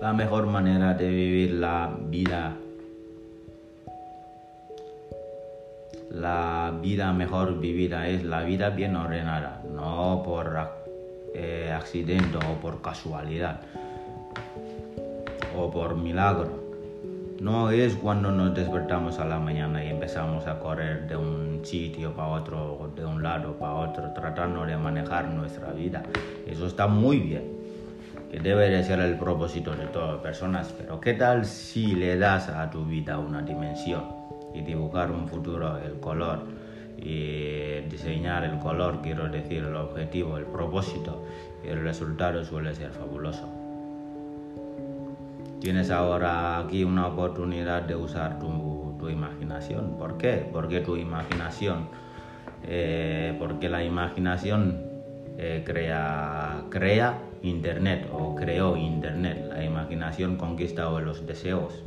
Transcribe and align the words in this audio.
la 0.00 0.14
mejor 0.14 0.46
manera 0.46 0.94
de 0.94 1.08
vivir 1.08 1.52
la 1.52 1.94
vida. 2.08 2.56
La 6.10 6.72
vida 6.82 7.12
mejor 7.12 7.60
vivida 7.60 8.08
es 8.08 8.24
la 8.24 8.42
vida 8.42 8.70
bien 8.70 8.96
ordenada, 8.96 9.62
no 9.72 10.22
por 10.24 10.58
eh, 11.34 11.70
accidente 11.72 12.38
o 12.38 12.60
por 12.60 12.80
casualidad 12.80 13.60
o 15.56 15.70
por 15.70 15.96
milagro. 15.96 16.58
No 17.40 17.70
es 17.70 17.94
cuando 17.94 18.30
nos 18.30 18.54
despertamos 18.54 19.18
a 19.18 19.24
la 19.24 19.38
mañana 19.38 19.84
y 19.84 19.88
empezamos 19.88 20.46
a 20.46 20.58
correr 20.58 21.08
de 21.08 21.16
un 21.16 21.60
sitio 21.62 22.12
para 22.12 22.28
otro, 22.28 22.90
de 22.94 23.04
un 23.04 23.22
lado 23.22 23.54
para 23.54 23.74
otro, 23.74 24.12
tratando 24.14 24.64
de 24.66 24.76
manejar 24.76 25.28
nuestra 25.28 25.72
vida. 25.72 26.02
Eso 26.46 26.66
está 26.66 26.86
muy 26.86 27.18
bien, 27.18 27.59
que 28.30 28.40
debe 28.40 28.70
de 28.70 28.82
ser 28.84 29.00
el 29.00 29.16
propósito 29.18 29.74
de 29.74 29.86
todas 29.86 30.14
las 30.14 30.22
personas. 30.22 30.74
Pero 30.78 31.00
¿qué 31.00 31.14
tal 31.14 31.44
si 31.44 31.94
le 31.94 32.16
das 32.16 32.48
a 32.48 32.70
tu 32.70 32.84
vida 32.84 33.18
una 33.18 33.42
dimensión 33.42 34.04
y 34.54 34.62
dibujar 34.62 35.10
un 35.10 35.28
futuro, 35.28 35.78
el 35.78 35.98
color? 36.00 36.60
y 37.02 37.80
diseñar 37.88 38.44
el 38.44 38.58
color, 38.58 39.00
quiero 39.02 39.28
decir 39.28 39.64
el 39.64 39.74
objetivo, 39.74 40.36
el 40.36 40.44
propósito, 40.44 41.24
el 41.64 41.82
resultado 41.82 42.44
suele 42.44 42.74
ser 42.74 42.90
fabuloso. 42.90 43.48
Tienes 45.60 45.90
ahora 45.90 46.58
aquí 46.58 46.84
una 46.84 47.06
oportunidad 47.06 47.82
de 47.82 47.94
usar 47.94 48.38
tu, 48.38 48.96
tu 48.98 49.08
imaginación. 49.08 49.96
¿Por 49.98 50.18
qué? 50.18 50.48
Porque 50.52 50.80
tu 50.80 50.96
imaginación, 50.96 51.88
eh, 52.64 53.34
porque 53.38 53.68
la 53.68 53.82
imaginación 53.84 54.82
eh, 55.38 55.62
crea, 55.64 56.64
crea 56.70 57.18
Internet 57.42 58.08
o 58.12 58.34
creó 58.34 58.76
Internet. 58.76 59.46
La 59.48 59.64
imaginación 59.64 60.36
conquista 60.36 60.88
los 61.00 61.26
deseos. 61.26 61.82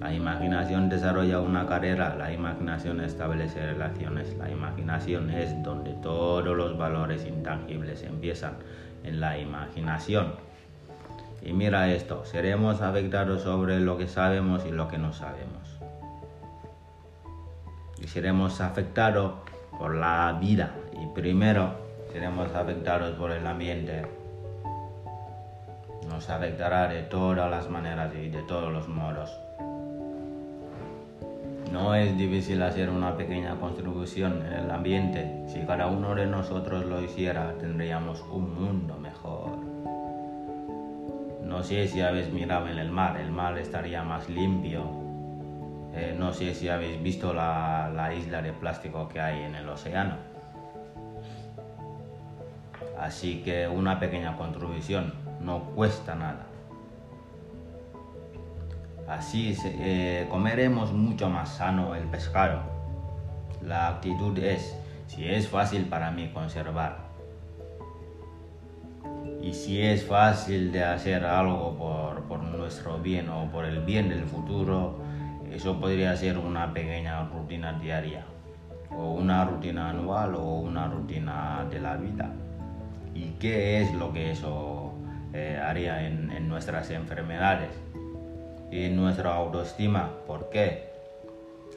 La 0.00 0.12
imaginación 0.12 0.88
desarrolla 0.88 1.40
una 1.40 1.66
carrera, 1.66 2.16
la 2.16 2.32
imaginación 2.32 3.00
establece 3.00 3.64
relaciones, 3.64 4.36
la 4.36 4.50
imaginación 4.50 5.30
es 5.30 5.62
donde 5.62 5.92
todos 5.94 6.44
los 6.44 6.76
valores 6.76 7.24
intangibles 7.24 8.02
empiezan, 8.02 8.54
en 9.04 9.20
la 9.20 9.38
imaginación. 9.38 10.34
Y 11.42 11.52
mira 11.52 11.92
esto, 11.92 12.24
seremos 12.24 12.80
afectados 12.80 13.42
sobre 13.42 13.78
lo 13.78 13.96
que 13.96 14.08
sabemos 14.08 14.66
y 14.66 14.72
lo 14.72 14.88
que 14.88 14.98
no 14.98 15.12
sabemos. 15.12 15.78
Y 18.02 18.08
seremos 18.08 18.60
afectados 18.60 19.34
por 19.78 19.94
la 19.94 20.36
vida. 20.40 20.74
Y 21.00 21.06
primero 21.14 21.74
seremos 22.12 22.52
afectados 22.54 23.14
por 23.16 23.30
el 23.30 23.46
ambiente. 23.46 24.23
Nos 26.14 26.30
afectará 26.30 26.86
de 26.86 27.02
todas 27.02 27.50
las 27.50 27.68
maneras 27.68 28.14
y 28.14 28.28
de 28.28 28.40
todos 28.44 28.72
los 28.72 28.86
modos. 28.86 29.36
No 31.72 31.96
es 31.96 32.16
difícil 32.16 32.62
hacer 32.62 32.88
una 32.88 33.16
pequeña 33.16 33.56
contribución 33.56 34.46
en 34.46 34.52
el 34.52 34.70
ambiente. 34.70 35.42
Si 35.48 35.58
cada 35.66 35.88
uno 35.88 36.14
de 36.14 36.26
nosotros 36.26 36.84
lo 36.84 37.02
hiciera, 37.02 37.52
tendríamos 37.58 38.20
un 38.30 38.54
mundo 38.54 38.96
mejor. 38.96 39.58
No 41.42 41.64
sé 41.64 41.88
si 41.88 42.00
habéis 42.00 42.32
mirado 42.32 42.68
en 42.68 42.78
el 42.78 42.92
mar, 42.92 43.16
el 43.16 43.32
mar 43.32 43.58
estaría 43.58 44.04
más 44.04 44.28
limpio. 44.28 44.84
Eh, 45.94 46.14
no 46.16 46.32
sé 46.32 46.54
si 46.54 46.68
habéis 46.68 47.02
visto 47.02 47.34
la, 47.34 47.90
la 47.92 48.14
isla 48.14 48.40
de 48.40 48.52
plástico 48.52 49.08
que 49.08 49.20
hay 49.20 49.42
en 49.42 49.56
el 49.56 49.68
océano. 49.68 50.14
Así 53.00 53.42
que 53.42 53.66
una 53.66 53.98
pequeña 53.98 54.36
contribución 54.36 55.23
no 55.44 55.62
cuesta 55.74 56.14
nada. 56.14 56.46
Así 59.06 59.56
eh, 59.64 60.26
comeremos 60.30 60.92
mucho 60.92 61.28
más 61.28 61.56
sano 61.56 61.94
el 61.94 62.04
pescado. 62.04 62.62
La 63.62 63.88
actitud 63.88 64.36
es, 64.38 64.76
si 65.06 65.28
es 65.28 65.48
fácil 65.48 65.84
para 65.84 66.10
mí 66.10 66.30
conservar, 66.32 67.04
y 69.42 69.52
si 69.52 69.82
es 69.82 70.06
fácil 70.06 70.72
de 70.72 70.82
hacer 70.82 71.24
algo 71.24 71.76
por, 71.76 72.22
por, 72.22 72.42
nuestro 72.42 72.98
bien 72.98 73.28
o 73.28 73.50
por 73.50 73.66
el 73.66 73.80
bien 73.84 74.08
del 74.08 74.24
futuro, 74.24 74.96
eso 75.52 75.78
podría 75.78 76.16
ser 76.16 76.38
una 76.38 76.72
pequeña 76.72 77.24
rutina 77.24 77.74
diaria, 77.74 78.24
o 78.90 79.12
una 79.12 79.44
rutina 79.44 79.90
anual 79.90 80.34
o 80.34 80.60
una 80.60 80.88
rutina 80.88 81.66
de 81.70 81.78
la 81.78 81.96
vida. 81.96 82.32
¿Y 83.14 83.32
qué 83.38 83.82
es 83.82 83.92
lo 83.94 84.12
que 84.12 84.30
eso 84.30 84.83
eh, 85.34 85.60
haría 85.62 86.06
en, 86.06 86.48
nuestras 86.48 86.90
enfermedades 86.90 87.70
y 88.70 88.84
en 88.84 88.96
nuestra 88.96 89.34
autoestima? 89.34 90.12
¿Por 90.26 90.48
qué? 90.48 90.84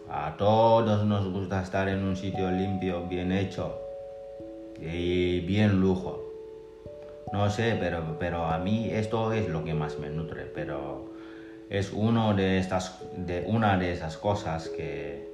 A 0.10 0.36
todos 0.38 1.06
nos 1.06 1.30
gusta 1.32 1.62
estar 1.62 1.90
en 1.90 2.04
un 2.04 2.16
sitio 2.16 2.50
limpio, 2.52 3.08
bien 3.08 3.32
hecho 3.32 3.78
y 4.80 5.42
bien 5.42 5.82
lujo 5.82 6.28
no 7.32 7.50
sé, 7.50 7.76
pero, 7.80 8.16
pero 8.20 8.46
a 8.46 8.58
mí 8.58 8.90
esto 8.92 9.34
es 9.34 9.50
lo 9.50 9.64
que 9.66 9.74
más 9.74 10.00
me 10.00 10.10
nutre, 10.10 10.46
pero 10.46 11.12
es 11.70 11.92
uno 11.92 12.34
de 12.34 12.58
estas, 12.58 13.02
de 13.18 13.44
una 13.48 13.78
de 13.78 13.92
esas 13.92 14.18
cosas 14.18 14.70
que, 14.70 15.28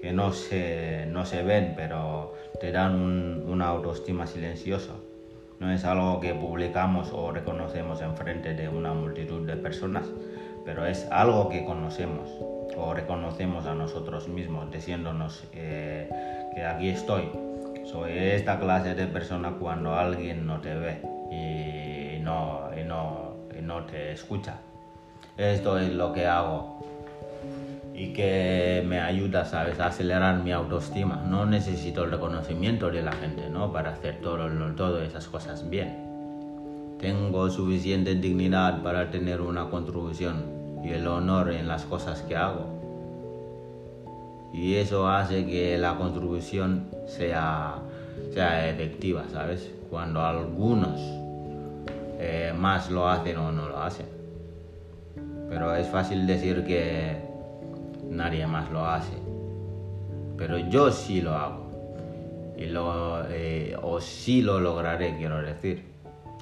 que 0.00 0.12
no, 0.12 0.32
se, 0.32 1.06
no 1.06 1.24
se 1.24 1.42
ven, 1.44 1.74
pero 1.76 2.34
te 2.60 2.72
dan 2.72 3.44
una 3.46 3.68
autoestima 3.68 4.26
silenciosa. 4.26 4.94
No 5.60 5.72
es 5.72 5.84
algo 5.84 6.20
que 6.20 6.34
publicamos 6.34 7.10
o 7.12 7.32
reconocemos 7.32 8.02
en 8.02 8.14
frente 8.16 8.54
de 8.54 8.68
una 8.68 8.92
multitud 8.92 9.46
de 9.46 9.56
personas, 9.56 10.06
pero 10.64 10.84
es 10.84 11.08
algo 11.10 11.48
que 11.48 11.64
conocemos 11.64 12.28
o 12.76 12.92
reconocemos 12.92 13.66
a 13.66 13.74
nosotros 13.74 14.28
mismos, 14.28 14.70
diciéndonos 14.70 15.44
eh, 15.54 16.10
que 16.54 16.64
aquí 16.64 16.90
estoy. 16.90 17.30
Soy 17.84 18.18
esta 18.18 18.58
clase 18.58 18.94
de 18.94 19.06
persona 19.06 19.52
cuando 19.58 19.94
alguien 19.94 20.46
no 20.46 20.60
te 20.60 20.74
ve 20.74 21.00
y 21.30 22.20
no, 22.20 22.70
y 22.78 22.84
no, 22.84 23.36
y 23.56 23.62
no 23.62 23.84
te 23.84 24.12
escucha. 24.12 24.58
Esto 25.36 25.78
es 25.78 25.90
lo 25.92 26.12
que 26.12 26.26
hago 26.26 26.80
y 27.96 28.12
que 28.12 28.84
me 28.86 29.00
ayuda, 29.00 29.46
¿sabes?, 29.46 29.80
a 29.80 29.86
acelerar 29.86 30.42
mi 30.42 30.52
autoestima. 30.52 31.24
No 31.26 31.46
necesito 31.46 32.04
el 32.04 32.10
reconocimiento 32.10 32.90
de 32.90 33.00
la 33.02 33.12
gente, 33.12 33.48
¿no?, 33.48 33.72
para 33.72 33.92
hacer 33.92 34.20
todo, 34.20 34.48
todas 34.74 35.08
esas 35.08 35.26
cosas 35.28 35.68
bien. 35.70 35.96
Tengo 37.00 37.48
suficiente 37.48 38.14
dignidad 38.14 38.82
para 38.82 39.10
tener 39.10 39.40
una 39.40 39.70
contribución 39.70 40.44
y 40.84 40.90
el 40.90 41.06
honor 41.06 41.52
en 41.52 41.68
las 41.68 41.84
cosas 41.84 42.20
que 42.22 42.36
hago. 42.36 42.66
Y 44.52 44.74
eso 44.74 45.08
hace 45.08 45.46
que 45.46 45.78
la 45.78 45.96
contribución 45.96 46.88
sea, 47.06 47.76
sea 48.32 48.68
efectiva, 48.68 49.24
¿sabes? 49.32 49.70
Cuando 49.88 50.20
algunos 50.20 51.00
eh, 52.18 52.52
más 52.56 52.90
lo 52.90 53.08
hacen 53.08 53.38
o 53.38 53.52
no 53.52 53.68
lo 53.68 53.78
hacen. 53.78 54.06
Pero 55.48 55.74
es 55.74 55.86
fácil 55.88 56.26
decir 56.26 56.64
que 56.64 57.25
nadie 58.10 58.46
más 58.46 58.70
lo 58.70 58.86
hace. 58.86 59.16
Pero 60.36 60.58
yo 60.58 60.90
sí 60.90 61.20
lo 61.20 61.34
hago. 61.34 61.66
Y 62.56 62.66
lo, 62.66 63.28
eh, 63.28 63.76
o 63.82 64.00
sí 64.00 64.42
lo 64.42 64.60
lograré, 64.60 65.16
quiero 65.16 65.42
decir. 65.42 65.84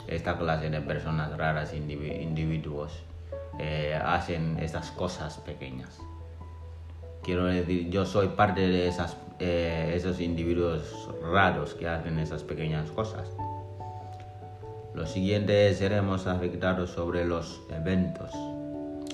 Esta 0.06 0.36
clase 0.36 0.68
de 0.70 0.80
personas 0.80 1.36
raras, 1.36 1.72
individuos, 1.74 3.02
eh, 3.58 3.98
hacen 4.04 4.58
estas 4.60 4.90
cosas 4.90 5.38
pequeñas. 5.38 5.98
Quiero 7.22 7.46
decir, 7.46 7.88
yo 7.88 8.04
soy 8.04 8.28
parte 8.28 8.60
de 8.60 8.86
esas, 8.86 9.16
esos 9.38 10.20
individuos 10.20 11.08
raros 11.22 11.74
que 11.74 11.88
hacen 11.88 12.18
esas 12.18 12.42
pequeñas 12.42 12.90
cosas. 12.90 13.30
Lo 14.94 15.06
siguiente 15.06 15.74
seremos 15.74 16.26
afectados 16.26 16.90
sobre 16.90 17.24
los 17.24 17.62
eventos. 17.70 18.30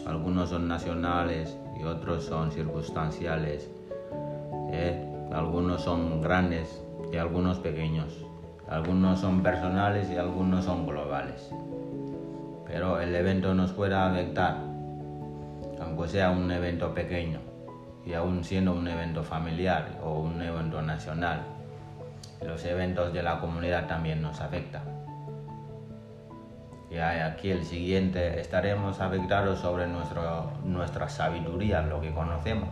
Algunos 0.07 0.51
son 0.51 0.69
nacionales 0.69 1.57
y 1.81 1.85
otros 1.85 2.25
son 2.25 2.51
circunstanciales. 2.53 3.71
¿eh? 4.73 5.07
Algunos 5.33 5.83
son 5.83 6.21
grandes 6.21 6.83
y 7.13 7.17
algunos 7.17 7.59
pequeños. 7.59 8.25
Algunos 8.69 9.21
son 9.21 9.43
personales 9.43 10.11
y 10.11 10.17
algunos 10.17 10.65
son 10.65 10.87
globales. 10.87 11.51
Pero 12.67 13.01
el 13.01 13.15
evento 13.15 13.55
nos 13.55 13.73
puede 13.73 13.95
afectar, 13.95 14.59
aunque 15.81 16.09
sea 16.09 16.31
un 16.31 16.51
evento 16.51 16.95
pequeño 16.95 17.41
y 18.07 18.15
aún 18.15 18.45
siendo 18.45 18.73
un 18.73 18.87
evento 18.87 19.25
familiar 19.25 19.99
o 20.05 20.21
un 20.21 20.41
evento 20.41 20.81
nacional. 20.83 21.43
Los 22.45 22.65
eventos 22.65 23.13
de 23.13 23.23
la 23.23 23.41
comunidad 23.41 23.87
también 23.87 24.23
nos 24.23 24.41
afectan. 24.41 25.00
Y 26.91 26.99
aquí 26.99 27.51
el 27.51 27.65
siguiente 27.65 28.41
estaremos 28.41 29.01
afectados 29.01 29.61
sobre 29.61 29.87
nuestro, 29.87 30.51
nuestra 30.65 31.09
sabiduría, 31.09 31.83
lo 31.83 32.01
que 32.01 32.13
conocemos. 32.13 32.71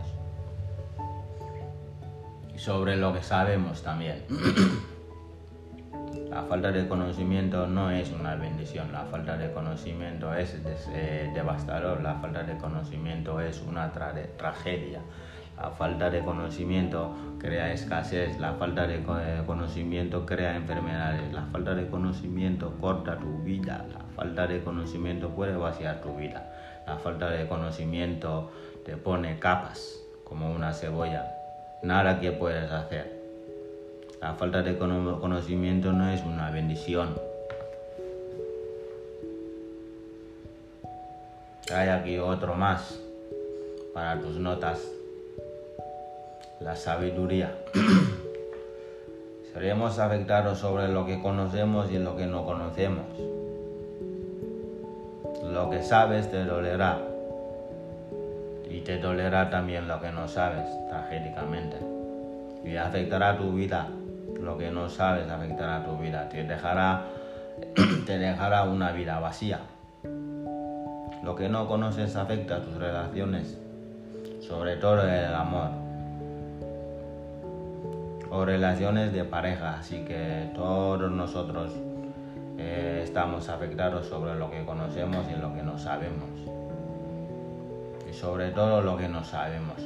Y 2.53 2.59
sobre 2.59 2.97
lo 2.97 3.13
que 3.13 3.23
sabemos 3.23 3.81
también. 3.81 4.25
La 6.29 6.43
falta 6.43 6.71
de 6.71 6.87
conocimiento 6.87 7.65
no 7.65 7.89
es 7.89 8.11
una 8.11 8.35
bendición, 8.35 8.91
la 8.91 9.03
falta 9.05 9.35
de 9.35 9.51
conocimiento 9.51 10.31
es 10.35 10.55
eh, 10.93 11.31
devastador, 11.33 12.01
la 12.01 12.15
falta 12.15 12.43
de 12.43 12.55
conocimiento 12.55 13.41
es 13.41 13.63
una 13.67 13.91
tragedia. 13.91 15.01
La 15.59 15.71
falta 15.71 16.09
de 16.09 16.21
conocimiento 16.21 17.13
crea 17.37 17.73
escasez, 17.73 18.39
la 18.39 18.53
falta 18.53 18.87
de 18.87 18.95
eh, 18.95 19.43
conocimiento 19.45 20.25
crea 20.25 20.55
enfermedades, 20.55 21.33
la 21.33 21.43
falta 21.47 21.75
de 21.75 21.89
conocimiento 21.89 22.77
corta 22.79 23.19
tu 23.19 23.39
vida, 23.39 23.85
la 23.91 23.99
falta 24.15 24.47
de 24.47 24.63
conocimiento 24.63 25.29
puede 25.31 25.57
vaciar 25.57 25.99
tu 25.99 26.15
vida, 26.15 26.49
la 26.87 26.95
falta 26.95 27.29
de 27.29 27.45
conocimiento 27.45 28.51
te 28.85 28.95
pone 28.95 29.37
capas 29.37 29.99
como 30.23 30.49
una 30.49 30.71
cebolla, 30.71 31.29
nada 31.83 32.21
que 32.21 32.31
puedes 32.31 32.71
hacer. 32.71 33.19
La 34.21 34.35
falta 34.35 34.61
de 34.61 34.77
conocimiento 34.77 35.91
no 35.91 36.09
es 36.09 36.21
una 36.23 36.51
bendición. 36.51 37.15
Hay 41.73 41.89
aquí 41.89 42.17
otro 42.17 42.55
más 42.55 42.99
para 43.93 44.19
tus 44.19 44.37
notas 44.37 44.98
la 46.61 46.75
sabiduría. 46.75 47.55
Seremos 49.53 49.97
afectados 49.99 50.59
sobre 50.59 50.87
lo 50.89 51.05
que 51.05 51.21
conocemos 51.21 51.91
y 51.91 51.97
lo 51.99 52.15
que 52.15 52.27
no 52.27 52.45
conocemos. 52.45 53.05
Lo 55.51 55.69
que 55.69 55.81
sabes 55.81 56.29
te 56.29 56.43
dolerá 56.45 56.99
y 58.69 58.81
te 58.81 58.99
dolerá 58.99 59.49
también 59.49 59.87
lo 59.87 59.99
que 59.99 60.11
no 60.11 60.27
sabes 60.27 60.65
tragédicamente 60.89 61.77
y 62.63 62.75
afectará 62.75 63.37
tu 63.37 63.53
vida. 63.53 63.87
Lo 64.39 64.57
que 64.57 64.69
no 64.69 64.89
sabes 64.89 65.29
afectará 65.29 65.83
tu 65.83 65.97
vida, 65.97 66.29
te 66.29 66.43
dejará, 66.43 67.03
te 68.05 68.17
dejará 68.17 68.63
una 68.63 68.91
vida 68.91 69.19
vacía. 69.19 69.59
Lo 71.23 71.35
que 71.35 71.49
no 71.49 71.67
conoces 71.67 72.15
afecta 72.15 72.57
a 72.57 72.61
tus 72.61 72.75
relaciones, 72.75 73.57
sobre 74.39 74.77
todo 74.77 75.03
el 75.03 75.33
amor 75.33 75.78
o 78.31 78.45
relaciones 78.45 79.11
de 79.11 79.23
pareja, 79.23 79.79
así 79.79 80.05
que 80.05 80.51
todos 80.53 81.11
nosotros 81.11 81.71
eh, 82.57 83.01
estamos 83.03 83.49
afectados 83.49 84.07
sobre 84.07 84.35
lo 84.35 84.51
que 84.51 84.63
conocemos 84.65 85.25
y 85.35 85.39
lo 85.39 85.53
que 85.53 85.63
no 85.63 85.77
sabemos. 85.77 86.29
Y 88.09 88.13
sobre 88.13 88.51
todo 88.51 88.81
lo 88.81 88.97
que 88.97 89.07
no 89.07 89.23
sabemos. 89.23 89.77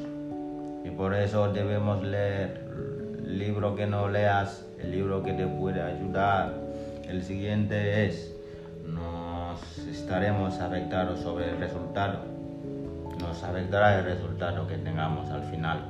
Y 0.84 0.90
por 0.92 1.14
eso 1.14 1.54
debemos 1.54 2.04
leer 2.04 2.66
el 3.18 3.40
libro 3.40 3.76
que 3.76 3.88
no 3.88 4.10
leas, 4.10 4.66
el 4.80 4.92
libro 4.92 5.24
que 5.24 5.34
te 5.34 5.48
puede 5.48 5.82
ayudar. 5.82 6.54
El 7.08 7.24
siguiente 7.24 8.06
es, 8.06 8.36
nos 8.86 9.78
estaremos 9.88 10.60
afectados 10.60 11.20
sobre 11.20 11.50
el 11.50 11.60
resultado. 11.60 12.20
Nos 13.20 13.42
afectará 13.44 14.00
el 14.00 14.06
resultado 14.06 14.68
que 14.68 14.78
tengamos 14.78 15.30
al 15.30 15.44
final 15.44 15.86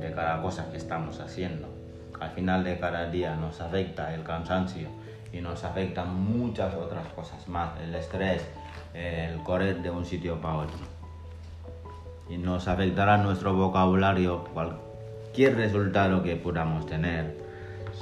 de 0.00 0.10
cada 0.12 0.42
cosa 0.42 0.68
que 0.70 0.78
estamos 0.78 1.20
haciendo 1.20 1.71
al 2.22 2.30
final 2.30 2.62
de 2.62 2.78
cada 2.78 3.10
día 3.10 3.34
nos 3.34 3.60
afecta 3.60 4.14
el 4.14 4.22
cansancio 4.22 4.88
y 5.32 5.40
nos 5.40 5.64
afecta 5.64 6.04
muchas 6.04 6.72
otras 6.74 7.06
cosas 7.08 7.48
más, 7.48 7.70
el 7.80 7.94
estrés, 7.94 8.46
el 8.94 9.42
correr 9.42 9.82
de 9.82 9.90
un 9.90 10.04
sitio 10.04 10.40
para 10.40 10.58
otro. 10.58 10.78
Y 12.28 12.36
nos 12.38 12.68
afectará 12.68 13.16
nuestro 13.16 13.54
vocabulario, 13.54 14.44
cualquier 14.54 15.56
resultado 15.56 16.22
que 16.22 16.36
podamos 16.36 16.86
tener 16.86 17.36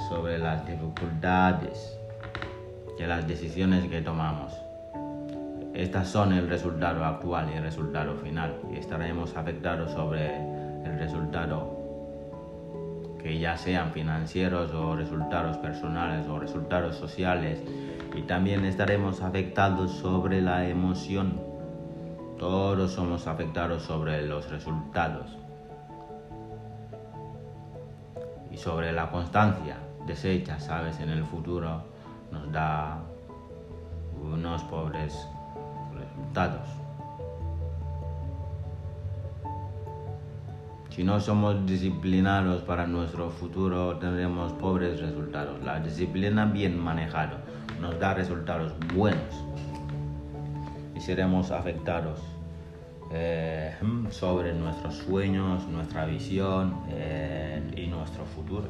sobre 0.09 0.37
las 0.37 0.65
dificultades 0.67 1.97
de 2.99 3.07
las 3.07 3.27
decisiones 3.27 3.89
que 3.89 4.01
tomamos. 4.01 4.53
Estas 5.73 6.09
son 6.09 6.33
el 6.33 6.47
resultado 6.47 7.03
actual 7.03 7.49
y 7.51 7.57
el 7.57 7.63
resultado 7.63 8.15
final 8.17 8.53
y 8.71 8.77
estaremos 8.77 9.35
afectados 9.35 9.91
sobre 9.91 10.35
el 10.85 10.99
resultado 10.99 11.80
que 13.21 13.39
ya 13.39 13.57
sean 13.57 13.91
financieros 13.91 14.73
o 14.73 14.95
resultados 14.95 15.57
personales 15.57 16.27
o 16.27 16.39
resultados 16.39 16.95
sociales. 16.95 17.61
Y 18.15 18.23
también 18.23 18.65
estaremos 18.65 19.21
afectados 19.21 19.91
sobre 19.91 20.41
la 20.41 20.67
emoción. 20.67 21.39
Todos 22.37 22.91
somos 22.91 23.27
afectados 23.27 23.83
sobre 23.83 24.25
los 24.25 24.49
resultados. 24.49 25.37
Y 28.49 28.57
sobre 28.57 28.91
la 28.91 29.09
constancia 29.11 29.77
deshecha, 30.05 30.59
sabes, 30.59 30.99
en 30.99 31.09
el 31.09 31.23
futuro 31.23 31.83
nos 32.31 32.51
da 32.51 32.99
unos 34.21 34.63
pobres 34.63 35.27
resultados. 35.93 36.80
Si 41.01 41.07
no 41.07 41.19
somos 41.19 41.65
disciplinados 41.65 42.61
para 42.61 42.85
nuestro 42.85 43.31
futuro, 43.31 43.97
tendremos 43.97 44.53
pobres 44.53 45.01
resultados. 45.01 45.59
La 45.63 45.79
disciplina 45.79 46.45
bien 46.45 46.77
manejada 46.77 47.41
nos 47.81 47.99
da 47.99 48.13
resultados 48.13 48.71
buenos 48.93 49.33
y 50.95 50.99
seremos 50.99 51.49
afectados 51.49 52.19
eh, 53.11 53.73
sobre 54.11 54.53
nuestros 54.53 54.93
sueños, 54.97 55.67
nuestra 55.69 56.05
visión 56.05 56.83
eh, 56.91 57.63
y 57.75 57.87
nuestro 57.87 58.23
futuro. 58.23 58.67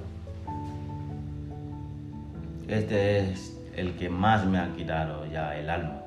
Este 2.66 3.30
es 3.30 3.62
el 3.76 3.98
que 3.98 4.10
más 4.10 4.46
me 4.46 4.58
ha 4.58 4.74
quitado 4.74 5.26
ya 5.26 5.60
el 5.60 5.70
alma 5.70 6.01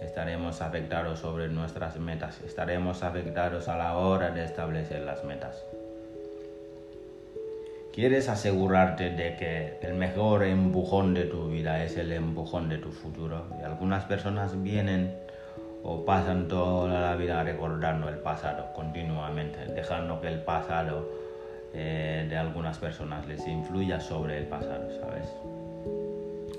estaremos 0.00 0.62
afectados 0.62 1.20
sobre 1.20 1.48
nuestras 1.48 1.98
metas, 1.98 2.40
estaremos 2.42 3.02
afectados 3.02 3.68
a 3.68 3.76
la 3.76 3.96
hora 3.96 4.30
de 4.30 4.44
establecer 4.44 5.02
las 5.02 5.24
metas. 5.24 5.64
¿Quieres 7.92 8.30
asegurarte 8.30 9.10
de 9.10 9.36
que 9.36 9.78
el 9.82 9.94
mejor 9.94 10.44
empujón 10.44 11.12
de 11.12 11.24
tu 11.24 11.48
vida 11.48 11.84
es 11.84 11.98
el 11.98 12.10
empujón 12.12 12.70
de 12.70 12.78
tu 12.78 12.90
futuro? 12.90 13.48
Y 13.60 13.64
algunas 13.64 14.04
personas 14.04 14.62
vienen 14.62 15.14
o 15.82 16.04
pasan 16.04 16.48
toda 16.48 17.00
la 17.00 17.16
vida 17.16 17.42
recordando 17.42 18.08
el 18.08 18.16
pasado 18.16 18.72
continuamente, 18.74 19.66
dejando 19.66 20.22
que 20.22 20.28
el 20.28 20.40
pasado 20.40 21.06
eh, 21.74 22.26
de 22.28 22.36
algunas 22.36 22.78
personas 22.78 23.26
les 23.26 23.46
influya 23.46 24.00
sobre 24.00 24.38
el 24.38 24.46
pasado, 24.46 24.88
¿sabes? 24.98 25.28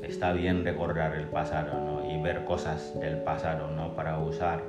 Está 0.04 0.34
bien 0.34 0.64
recordar 0.64 1.16
el 1.16 1.28
pasado 1.28 2.04
y 2.10 2.22
ver 2.22 2.46
cosas 2.46 2.98
del 3.00 3.18
pasado 3.18 3.70
¿no? 3.72 3.94
para 3.96 4.20
usar 4.20 4.62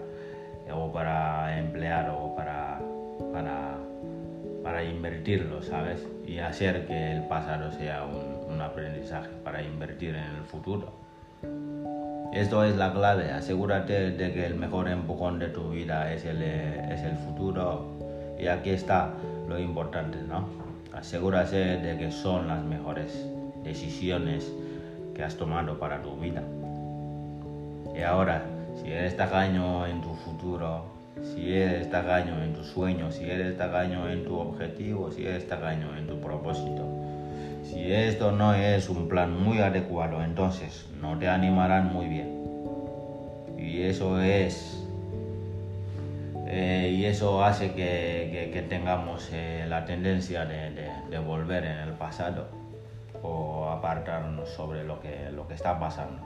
o 0.73 0.93
para 0.93 1.59
emplear 1.59 2.11
o 2.11 2.35
para, 2.35 2.81
para, 3.33 3.77
para 4.63 4.85
invertirlo, 4.85 5.63
¿sabes? 5.63 6.07
Y 6.27 6.39
hacer 6.39 6.87
que 6.87 7.13
el 7.13 7.25
pasado 7.25 7.71
sea 7.73 8.05
un, 8.05 8.55
un 8.55 8.61
aprendizaje 8.61 9.31
para 9.43 9.63
invertir 9.63 10.15
en 10.15 10.37
el 10.37 10.45
futuro. 10.45 10.93
Esto 12.33 12.65
es 12.65 12.77
la 12.77 12.93
clave, 12.93 13.31
asegúrate 13.31 14.11
de 14.11 14.33
que 14.33 14.47
el 14.47 14.55
mejor 14.55 14.89
empujón 14.89 15.39
de 15.39 15.49
tu 15.49 15.71
vida 15.71 16.13
es 16.13 16.25
el, 16.25 16.43
es 16.43 17.03
el 17.03 17.17
futuro 17.17 17.93
y 18.39 18.49
aquí 18.49 18.71
está 18.71 19.13
lo 19.49 19.59
importante, 19.59 20.19
¿no? 20.27 20.49
Asegúrate 20.93 21.79
de 21.79 21.97
que 21.97 22.11
son 22.11 22.49
las 22.49 22.65
mejores 22.65 23.29
decisiones 23.63 24.53
que 25.15 25.23
has 25.23 25.37
tomado 25.37 25.79
para 25.79 26.03
tu 26.03 26.17
vida. 26.17 26.43
Y 27.97 28.03
ahora, 28.03 28.43
si 28.83 28.91
eres 28.91 29.17
tacaño 29.17 29.87
en 29.87 30.01
tu 30.03 30.15
futuro, 30.15 30.87
si 31.23 31.55
eres 31.55 31.91
tacaño 31.91 32.43
en 32.43 32.55
tus 32.55 32.67
sueños, 32.67 33.15
si 33.15 33.31
eres 33.31 33.57
tacaño 33.57 34.11
en 34.11 34.25
tu 34.25 34.37
objetivo, 34.37 35.11
si 35.13 35.25
eres 35.25 35.47
tacaño 35.47 35.97
en 35.97 36.07
tu 36.07 36.21
propósito, 36.21 36.85
si 37.63 37.93
esto 37.93 38.33
no 38.33 38.55
es 38.55 38.89
un 38.89 39.09
plan 39.09 39.41
muy 39.41 39.59
adecuado, 39.59 40.23
entonces 40.23 40.87
no 41.01 41.19
te 41.19 41.29
animarán 41.29 41.93
muy 41.93 42.07
bien. 42.07 42.35
Y 43.57 43.83
eso 43.83 44.21
es... 44.21 44.81
Eh, 46.47 46.95
y 46.95 47.07
eso 47.07 47.43
hace 47.43 47.73
que, 47.73 48.67
tengamos 48.69 49.31
eh, 49.33 49.65
la 49.69 49.85
tendencia 49.87 50.45
de 50.45 51.19
volver 51.19 51.65
en 51.65 51.79
el 51.79 51.91
pasado 51.93 52.64
apartarnos 53.25 54.49
sobre 54.51 54.85
lo 54.85 55.01
que, 55.01 55.31
lo 55.31 55.47
que 55.47 55.55
está 55.55 55.79
pasando. 55.79 56.23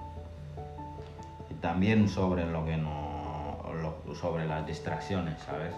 Y 1.51 1.55
también 1.55 2.09
sobre 2.09 2.47
lo 2.47 2.65
que 2.65 2.77
no, 2.77 3.59
sobre 4.15 4.47
las 4.47 4.67
distracciones, 4.67 5.41
¿sabes? 5.43 5.75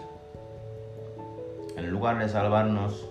En 1.77 1.89
lugar 1.89 2.19
de 2.19 2.27
salvarnos, 2.27 3.07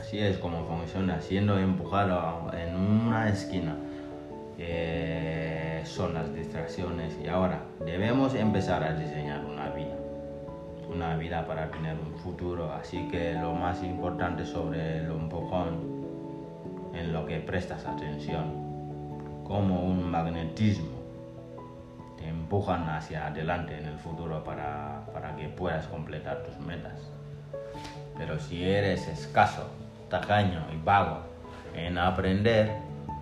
así 0.00 0.18
es 0.18 0.38
como 0.38 0.64
funciona, 0.64 1.20
siendo 1.20 1.58
empujado 1.58 2.50
en 2.52 2.76
una 2.76 3.28
esquina. 3.28 3.76
son 5.84 6.14
las 6.14 6.32
distracciones 6.32 7.18
y 7.22 7.28
ahora 7.28 7.60
debemos 7.84 8.34
empezar 8.34 8.84
a 8.84 8.94
diseñar 8.94 9.44
una 9.44 9.61
una 10.94 11.16
vida 11.16 11.46
para 11.46 11.70
tener 11.70 11.96
un 11.98 12.14
futuro. 12.16 12.72
Así 12.72 13.08
que 13.08 13.34
lo 13.34 13.54
más 13.54 13.82
importante 13.82 14.44
sobre 14.44 14.98
el 14.98 15.10
empujón, 15.10 16.02
en 16.94 17.12
lo 17.12 17.26
que 17.26 17.40
prestas 17.40 17.86
atención, 17.86 19.42
como 19.44 19.82
un 19.84 20.10
magnetismo 20.10 21.02
te 22.16 22.28
empujan 22.28 22.88
hacia 22.88 23.26
adelante 23.26 23.76
en 23.78 23.86
el 23.86 23.98
futuro 23.98 24.44
para, 24.44 25.06
para 25.12 25.34
que 25.34 25.48
puedas 25.48 25.86
completar 25.86 26.42
tus 26.44 26.58
metas. 26.58 27.10
Pero 28.16 28.38
si 28.38 28.62
eres 28.64 29.08
escaso, 29.08 29.68
tacaño 30.08 30.64
y 30.72 30.76
vago 30.84 31.20
en 31.74 31.98
aprender 31.98 32.76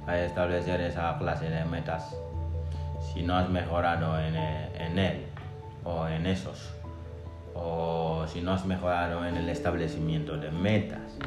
a 0.06 0.18
establecer 0.18 0.80
esa 0.80 1.16
clase 1.18 1.48
de 1.48 1.64
metas, 1.64 2.14
si 3.00 3.22
no 3.22 3.36
has 3.36 3.48
mejorado 3.48 4.18
en, 4.20 4.34
en 4.36 4.98
él 4.98 5.26
o 5.84 6.06
en 6.08 6.26
esos, 6.26 6.74
o 7.54 8.24
si 8.26 8.40
no 8.40 8.52
has 8.52 8.64
mejorado 8.66 9.24
en 9.26 9.36
el 9.36 9.48
establecimiento 9.48 10.36
de 10.36 10.50
metas, 10.50 11.18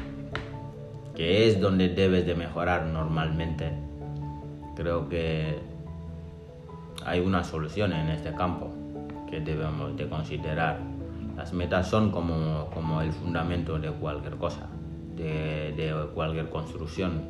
que 1.14 1.46
es 1.46 1.60
donde 1.60 1.88
debes 1.88 2.26
de 2.26 2.34
mejorar 2.34 2.86
normalmente, 2.86 3.72
creo 4.74 5.08
que 5.08 5.58
hay 7.04 7.20
una 7.20 7.44
solución 7.44 7.92
en 7.92 8.08
este 8.08 8.34
campo 8.34 8.70
que 9.30 9.40
debemos 9.40 9.96
de 9.96 10.08
considerar. 10.08 10.78
Las 11.36 11.52
metas 11.52 11.88
son 11.88 12.10
como, 12.10 12.70
como 12.72 13.00
el 13.00 13.12
fundamento 13.12 13.78
de 13.78 13.90
cualquier 13.90 14.36
cosa, 14.36 14.68
de, 15.16 15.72
de 15.76 16.08
cualquier 16.14 16.48
construcción. 16.48 17.22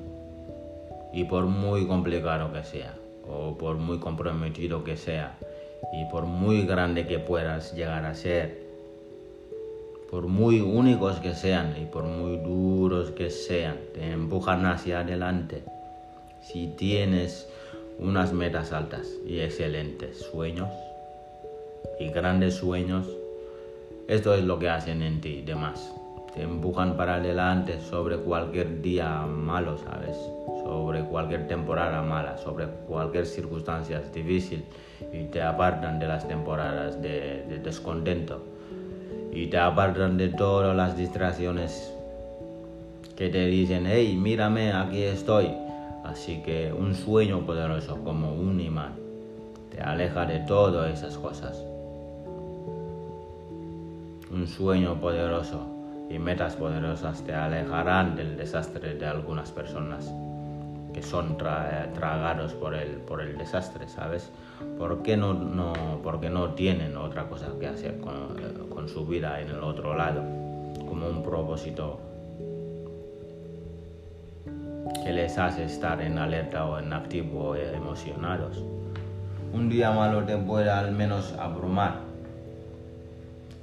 Y 1.13 1.25
por 1.25 1.47
muy 1.47 1.87
complicado 1.87 2.53
que 2.53 2.63
sea, 2.65 2.95
o 3.29 3.57
por 3.57 3.77
muy 3.77 3.99
comprometido 3.99 4.85
que 4.85 4.97
sea, 4.97 5.37
y 5.93 6.11
por 6.11 6.25
muy 6.25 6.67
grande 6.67 7.07
que 7.07 7.19
puedas 7.19 7.75
llegar 7.75 8.05
a 8.05 8.15
ser, 8.15 8.64
por 10.11 10.29
muy 10.29 10.61
únicos 10.61 11.19
que 11.21 11.35
sean 11.35 11.75
y 11.81 11.87
por 11.87 12.05
muy 12.05 12.37
duros 12.37 13.11
que 13.11 13.31
sean, 13.31 13.79
te 13.95 14.13
empujan 14.13 14.67
hacia 14.67 15.01
adelante. 15.01 15.65
Si 16.41 16.69
tienes 16.69 17.49
unas 17.99 18.33
metas 18.33 18.73
altas 18.73 19.09
y 19.27 19.41
excelentes 19.41 20.19
sueños 20.19 20.69
y 21.99 22.09
grandes 22.09 22.55
sueños, 22.55 23.09
esto 24.09 24.35
es 24.35 24.45
lo 24.45 24.59
que 24.59 24.69
hacen 24.69 25.03
en 25.03 25.21
ti, 25.21 25.43
demás. 25.43 25.93
Te 26.35 26.43
empujan 26.43 26.97
para 26.97 27.17
adelante 27.17 27.81
sobre 27.81 28.17
cualquier 28.19 28.83
día 28.83 29.21
malo, 29.21 29.79
¿sabes? 29.79 30.17
Sobre 30.65 31.05
cualquier 31.05 31.47
temporada 31.47 32.03
mala, 32.03 32.37
sobre 32.39 32.67
cualquier 32.87 33.25
circunstancia 33.25 34.01
difícil 34.13 34.65
y 35.13 35.25
te 35.25 35.41
apartan 35.41 35.99
de 35.99 36.09
las 36.09 36.27
temporadas 36.27 37.01
de, 37.01 37.45
de 37.49 37.59
descontento 37.59 38.54
y 39.35 39.49
te 39.49 39.59
apartan 39.59 40.17
de 40.17 40.29
todas 40.29 40.77
las 40.77 40.97
distracciones 40.97 41.93
que 43.17 43.29
te 43.29 43.47
dicen, 43.47 43.85
hey, 43.87 44.17
mírame, 44.17 44.73
aquí 44.73 45.03
estoy. 45.03 45.51
Así 46.05 46.43
que 46.43 46.73
un 46.73 46.95
sueño 46.95 47.45
poderoso 47.45 47.99
como 48.05 48.33
un 48.33 48.61
imán 48.61 48.93
te 49.71 49.81
aleja 49.81 50.25
de 50.25 50.39
todas 50.41 50.93
esas 50.93 51.19
cosas. 51.19 51.61
Un 54.31 54.47
sueño 54.47 55.01
poderoso 55.01 55.67
y 56.09 56.19
metas 56.19 56.55
poderosas 56.55 57.23
te 57.23 57.35
alejarán 57.35 58.15
del 58.15 58.37
desastre 58.37 58.95
de 58.95 59.07
algunas 59.07 59.51
personas 59.51 60.13
que 60.95 61.03
son 61.03 61.37
tragados 61.37 62.55
por 62.55 62.75
el, 62.75 62.93
por 62.99 63.21
el 63.21 63.37
desastre, 63.37 63.89
¿sabes? 63.89 64.31
Porque 64.79 65.17
no, 65.17 65.35
no, 65.35 65.73
porque 66.03 66.31
no 66.31 66.55
tienen 66.55 66.97
otra 66.97 67.29
cosa 67.29 67.49
que 67.59 67.67
hacer 67.67 67.99
con, 68.01 68.25
su 68.87 69.07
vida 69.07 69.41
en 69.41 69.49
el 69.49 69.63
otro 69.63 69.97
lado, 69.97 70.23
como 70.87 71.09
un 71.09 71.23
propósito 71.23 71.99
que 75.03 75.11
les 75.11 75.39
hace 75.39 75.65
estar 75.65 76.03
en 76.03 76.19
alerta 76.19 76.67
o 76.67 76.79
en 76.79 76.93
activo 76.93 77.49
o 77.51 77.57
emocionados. 77.57 78.63
Un 79.55 79.71
día 79.71 79.91
malo 79.91 80.23
te 80.25 80.37
puede 80.37 80.69
al 80.71 80.93
menos 80.93 81.33
abrumar 81.39 82.01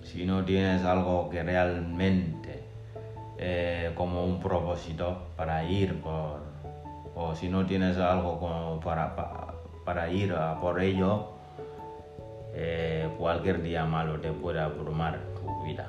si 0.01 0.25
no 0.25 0.43
tienes 0.43 0.83
algo 0.83 1.29
que 1.29 1.43
realmente 1.43 2.63
eh, 3.37 3.91
como 3.95 4.25
un 4.25 4.39
propósito 4.39 5.27
para 5.37 5.63
ir 5.63 6.01
por 6.01 6.50
o 7.21 7.35
si 7.35 7.49
no 7.49 7.65
tienes 7.65 7.97
algo 7.97 8.39
como 8.39 8.79
para, 8.79 9.15
para, 9.85 10.09
ir 10.09 10.33
por 10.59 10.81
ello, 10.81 11.27
eh, 12.53 13.09
cualquier 13.17 13.61
día 13.61 13.85
malo 13.85 14.19
te 14.19 14.31
puede 14.31 14.59
abrumar 14.59 15.19
tu 15.35 15.63
vida. 15.63 15.87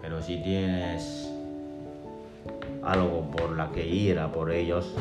Pero 0.00 0.20
si 0.20 0.42
tienes 0.42 1.32
algo 2.82 3.22
por 3.30 3.56
la 3.56 3.70
que 3.70 3.86
ir 3.86 4.18
a 4.18 4.32
por 4.32 4.50
ellos, 4.50 4.94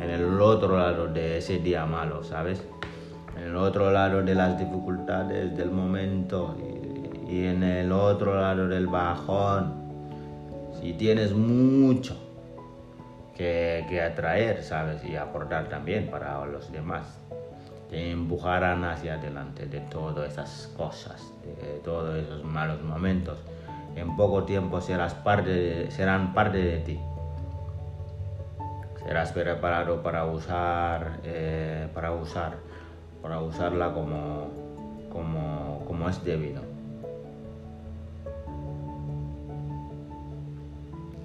en 0.00 0.10
el 0.10 0.40
otro 0.40 0.78
lado 0.78 1.08
de 1.08 1.38
ese 1.38 1.58
día 1.58 1.84
malo, 1.84 2.24
¿sabes? 2.24 2.64
En 3.36 3.44
el 3.44 3.56
otro 3.56 3.90
lado 3.90 4.22
de 4.22 4.34
las 4.34 4.58
dificultades 4.58 5.56
del 5.56 5.70
momento 5.70 6.56
y 7.28 7.44
en 7.44 7.62
el 7.62 7.92
otro 7.92 8.40
lado 8.40 8.66
del 8.68 8.86
bajón 8.86 9.87
si 10.80 10.92
tienes 10.92 11.32
mucho 11.32 12.16
que, 13.36 14.02
atraer, 14.02 14.62
¿sabes? 14.62 15.04
Y 15.04 15.16
aportar 15.16 15.68
también 15.68 16.10
para 16.10 16.44
los 16.46 16.70
demás, 16.72 17.18
te 17.88 18.10
empujarán 18.10 18.84
hacia 18.84 19.14
adelante 19.14 19.66
de 19.66 19.80
todas 19.80 20.32
esas 20.32 20.72
cosas, 20.76 21.32
de 21.44 21.78
todos 21.84 22.16
esos 22.16 22.44
malos 22.44 22.82
momentos. 22.82 23.38
En 23.96 24.16
poco 24.16 24.44
tiempo 24.44 24.80
serás 24.80 25.14
parte 25.14 25.90
serán 25.90 26.34
parte 26.34 26.58
de 26.58 26.78
ti. 26.78 27.00
Serás 29.04 29.32
preparado 29.32 30.02
para 30.02 30.26
usar, 30.26 31.20
eh, 31.24 31.88
para 31.94 32.12
usar, 32.12 32.58
para 33.22 33.40
usarla 33.40 33.92
como, 33.94 34.50
como, 35.10 35.84
como 35.86 36.08
es 36.08 36.22
debido. 36.22 36.67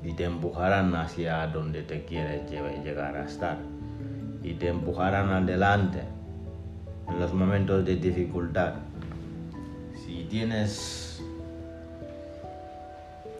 Y 0.03 0.13
te 0.13 0.25
empujarán 0.25 0.95
hacia 0.95 1.47
donde 1.47 1.83
te 1.83 2.03
quieres 2.03 2.49
llegar 2.83 3.15
a 3.15 3.25
estar 3.25 3.57
y 4.41 4.53
te 4.53 4.67
empujarán 4.67 5.29
adelante 5.29 6.01
en 7.07 7.19
los 7.19 7.33
momentos 7.33 7.85
de 7.85 7.95
dificultad. 7.95 8.73
Si 10.05 10.25
tienes 10.25 11.23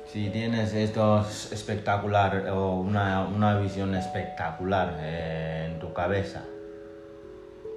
si 0.06 0.30
tienes 0.30 0.74
esto 0.76 1.26
espectacular 1.52 2.48
o 2.50 2.80
una, 2.80 3.26
una 3.26 3.58
visión 3.58 3.96
espectacular 3.96 5.00
en 5.04 5.80
tu 5.80 5.92
cabeza 5.92 6.44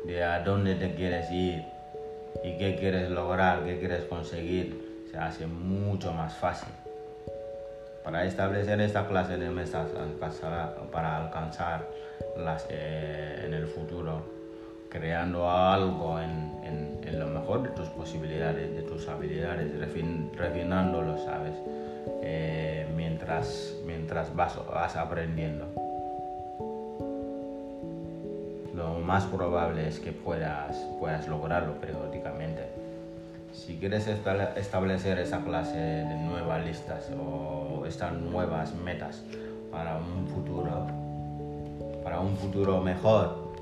de 0.04 0.22
a 0.22 0.40
dónde 0.40 0.74
te 0.74 0.94
quieres 0.94 1.30
ir 1.30 1.64
y 2.44 2.58
qué 2.58 2.76
quieres 2.78 3.10
lograr, 3.10 3.64
qué 3.64 3.78
quieres 3.78 4.04
conseguir, 4.04 5.06
se 5.10 5.16
hace 5.16 5.46
mucho 5.46 6.12
más 6.12 6.34
fácil 6.34 6.68
para 8.06 8.24
establecer 8.24 8.80
esta 8.80 9.08
clase 9.08 9.36
de 9.36 9.50
metas 9.50 9.88
para 10.92 11.16
alcanzarlas 11.24 12.68
en 12.70 13.52
el 13.52 13.66
futuro, 13.66 14.22
creando 14.88 15.50
algo 15.50 16.20
en, 16.20 17.18
lo 17.18 17.26
mejor 17.26 17.64
de 17.64 17.70
tus 17.70 17.88
posibilidades, 17.88 18.76
de 18.76 18.82
tus 18.82 19.08
habilidades, 19.08 19.72
refinándolo, 20.36 21.18
¿sabes? 21.18 21.54
Eh, 22.22 22.86
mientras, 22.94 23.74
mientras 23.84 24.36
vas, 24.36 24.56
vas 24.72 24.94
aprendiendo. 24.94 25.66
Lo 28.72 29.00
más 29.00 29.24
probable 29.24 29.88
es 29.88 29.98
que 29.98 30.12
puedas, 30.12 30.76
puedas 31.00 31.26
lograrlo 31.26 31.72
periódicamente 31.80 32.86
si 33.56 33.76
quieres 33.78 34.06
establecer 34.06 35.18
esa 35.18 35.42
clase 35.42 35.78
de 35.78 36.14
nuevas 36.16 36.64
listas 36.64 37.10
o 37.18 37.65
estas 37.86 38.12
nuevas 38.14 38.74
metas 38.74 39.22
para 39.70 39.98
un 39.98 40.26
futuro, 40.28 40.86
para 42.02 42.20
un 42.20 42.36
futuro 42.36 42.80
mejor, 42.80 43.52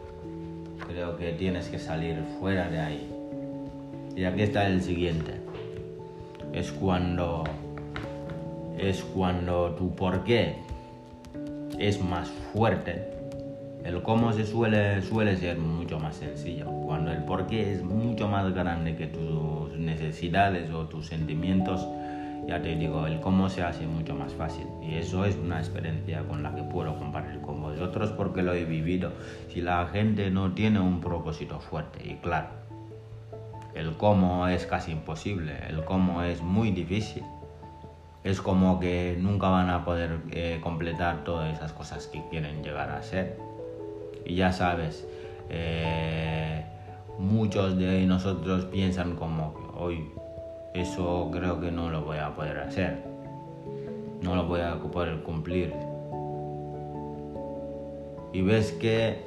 creo 0.87 1.16
que 1.16 1.33
tienes 1.33 1.69
que 1.69 1.78
salir 1.78 2.23
fuera 2.38 2.69
de 2.69 2.81
ahí. 2.81 3.11
Y 4.16 4.25
aquí 4.25 4.43
está 4.43 4.66
el 4.66 4.83
siguiente. 4.83 5.40
Es 6.52 6.71
cuando 6.73 7.45
es 8.78 9.02
cuando 9.02 9.71
tu 9.76 9.95
por 9.95 10.25
qué 10.25 10.57
es 11.78 12.02
más 12.02 12.28
fuerte 12.52 13.14
el 13.85 14.02
cómo 14.02 14.33
se 14.33 14.47
suele, 14.47 15.02
suele 15.02 15.37
ser 15.37 15.59
mucho 15.59 15.99
más 15.99 16.16
sencillo. 16.16 16.64
Cuando 16.87 17.12
el 17.12 17.23
por 17.25 17.47
qué 17.47 17.75
es 17.75 17.83
mucho 17.83 18.26
más 18.28 18.52
grande 18.54 18.97
que 18.97 19.07
tus 19.07 19.78
necesidades 19.78 20.71
o 20.71 20.87
tus 20.87 21.07
sentimientos, 21.07 21.87
ya 22.47 22.61
te 22.61 22.75
digo, 22.77 23.07
el 23.07 23.21
cómo 23.21 23.49
se 23.49 23.63
hace 23.63 23.87
mucho 23.87 24.15
más 24.15 24.35
fácil. 24.35 24.67
Y 24.83 24.97
eso 24.97 25.25
es 25.25 25.37
una 25.37 25.59
experiencia 25.59 26.23
con 26.29 26.43
la 26.43 26.55
que 26.55 26.63
puedo 26.63 26.97
compartir 26.97 27.41
con 27.41 27.63
vosotros 27.63 28.11
porque 28.11 28.43
lo 28.43 28.53
he 28.53 28.65
vivido. 28.65 29.13
Si 29.49 29.61
la 29.61 29.87
gente 29.87 30.31
no 30.31 30.53
tiene 30.53 30.81
un 30.81 31.01
propósito 31.01 31.61
fuerte 31.61 32.07
y 32.07 32.17
claro, 32.17 32.49
el 33.75 33.97
cómo 33.97 34.47
es 34.49 34.67
casi 34.67 34.93
imposible, 34.93 35.55
el 35.69 35.85
cómo 35.85 36.23
es 36.23 36.43
muy 36.43 36.71
difícil. 36.71 37.25
es 38.23 38.41
como 38.41 38.81
que 38.81 39.19
nunca 39.21 39.51
van 39.51 39.69
a 39.69 39.85
poder 39.85 40.21
eh, 40.31 40.59
completar 40.63 41.25
todas 41.25 41.55
esas 41.55 41.75
cosas 41.75 42.07
que 42.07 42.23
quieren 42.31 42.63
llegar 42.63 42.91
a 42.91 43.03
ser. 43.03 43.39
Y 44.25 44.37
ya 44.37 44.53
sabes, 44.53 45.07
eh, 45.51 46.65
muchos 47.19 47.77
de 47.77 48.07
nosotros 48.07 48.65
piensan 48.67 49.17
como 49.17 49.55
que 49.55 49.61
hoy 49.79 50.11
eso 50.75 51.31
creo 51.33 51.61
que 51.61 51.71
no 51.71 51.88
lo 51.88 52.02
voy 52.02 52.19
a 52.19 52.35
poder 52.35 52.59
hacer, 52.59 53.04
no 54.21 54.35
lo 54.35 54.47
voy 54.47 54.61
a 54.61 54.76
poder 54.76 55.23
cumplir. 55.23 55.73
Y 58.33 58.43
ves 58.43 58.73
que 58.73 59.23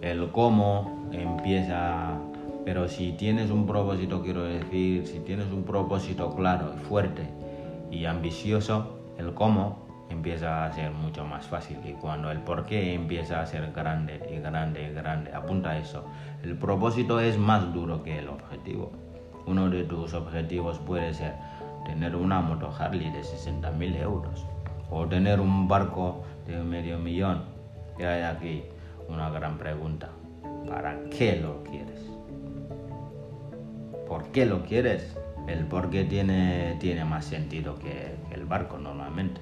el 0.00 0.30
cómo 0.30 1.08
empieza, 1.12 2.16
pero 2.64 2.86
si 2.86 3.12
tienes 3.12 3.50
un 3.50 3.66
propósito, 3.66 4.22
quiero 4.22 4.44
decir, 4.44 5.04
si 5.08 5.18
tienes 5.18 5.50
un 5.50 5.64
propósito 5.64 6.32
claro 6.36 6.74
fuerte 6.88 7.22
y 7.90 8.04
ambicioso, 8.04 9.00
el 9.18 9.34
cómo 9.34 9.84
empieza 10.10 10.64
a 10.64 10.72
ser 10.72 10.92
mucho 10.92 11.24
más 11.24 11.46
fácil 11.46 11.78
y 11.84 11.92
cuando 11.94 12.30
el 12.30 12.38
por 12.38 12.66
qué 12.66 12.94
empieza 12.94 13.40
a 13.40 13.46
ser 13.46 13.72
grande 13.72 14.20
y 14.30 14.38
grande 14.38 14.88
y 14.88 14.94
grande, 14.94 15.34
apunta 15.34 15.70
a 15.70 15.78
eso. 15.78 16.04
El 16.44 16.56
propósito 16.56 17.18
es 17.18 17.36
más 17.36 17.74
duro 17.74 18.04
que 18.04 18.20
el 18.20 18.28
objetivo. 18.28 19.03
Uno 19.46 19.68
de 19.68 19.84
tus 19.84 20.14
objetivos 20.14 20.78
puede 20.78 21.12
ser 21.14 21.34
tener 21.84 22.16
una 22.16 22.40
moto 22.40 22.72
Harley 22.78 23.10
de 23.10 23.20
60.000 23.20 24.00
euros 24.00 24.46
o 24.90 25.06
tener 25.06 25.40
un 25.40 25.68
barco 25.68 26.22
de 26.46 26.56
medio 26.62 26.98
millón. 26.98 27.42
Y 27.98 28.02
hay 28.02 28.22
aquí 28.22 28.62
una 29.08 29.30
gran 29.30 29.58
pregunta. 29.58 30.08
¿Para 30.68 30.98
qué 31.10 31.36
lo 31.36 31.62
quieres? 31.62 32.00
¿Por 34.08 34.24
qué 34.32 34.46
lo 34.46 34.62
quieres? 34.64 35.16
El 35.46 35.66
por 35.66 35.90
qué 35.90 36.04
tiene, 36.04 36.76
tiene 36.80 37.04
más 37.04 37.26
sentido 37.26 37.74
que 37.74 38.14
el 38.32 38.46
barco 38.46 38.78
normalmente 38.78 39.40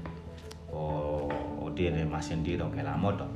o, 0.72 1.28
tiene 1.74 2.04
más 2.04 2.26
sentido 2.26 2.70
que 2.70 2.82
la 2.82 2.96
moto. 2.96 3.26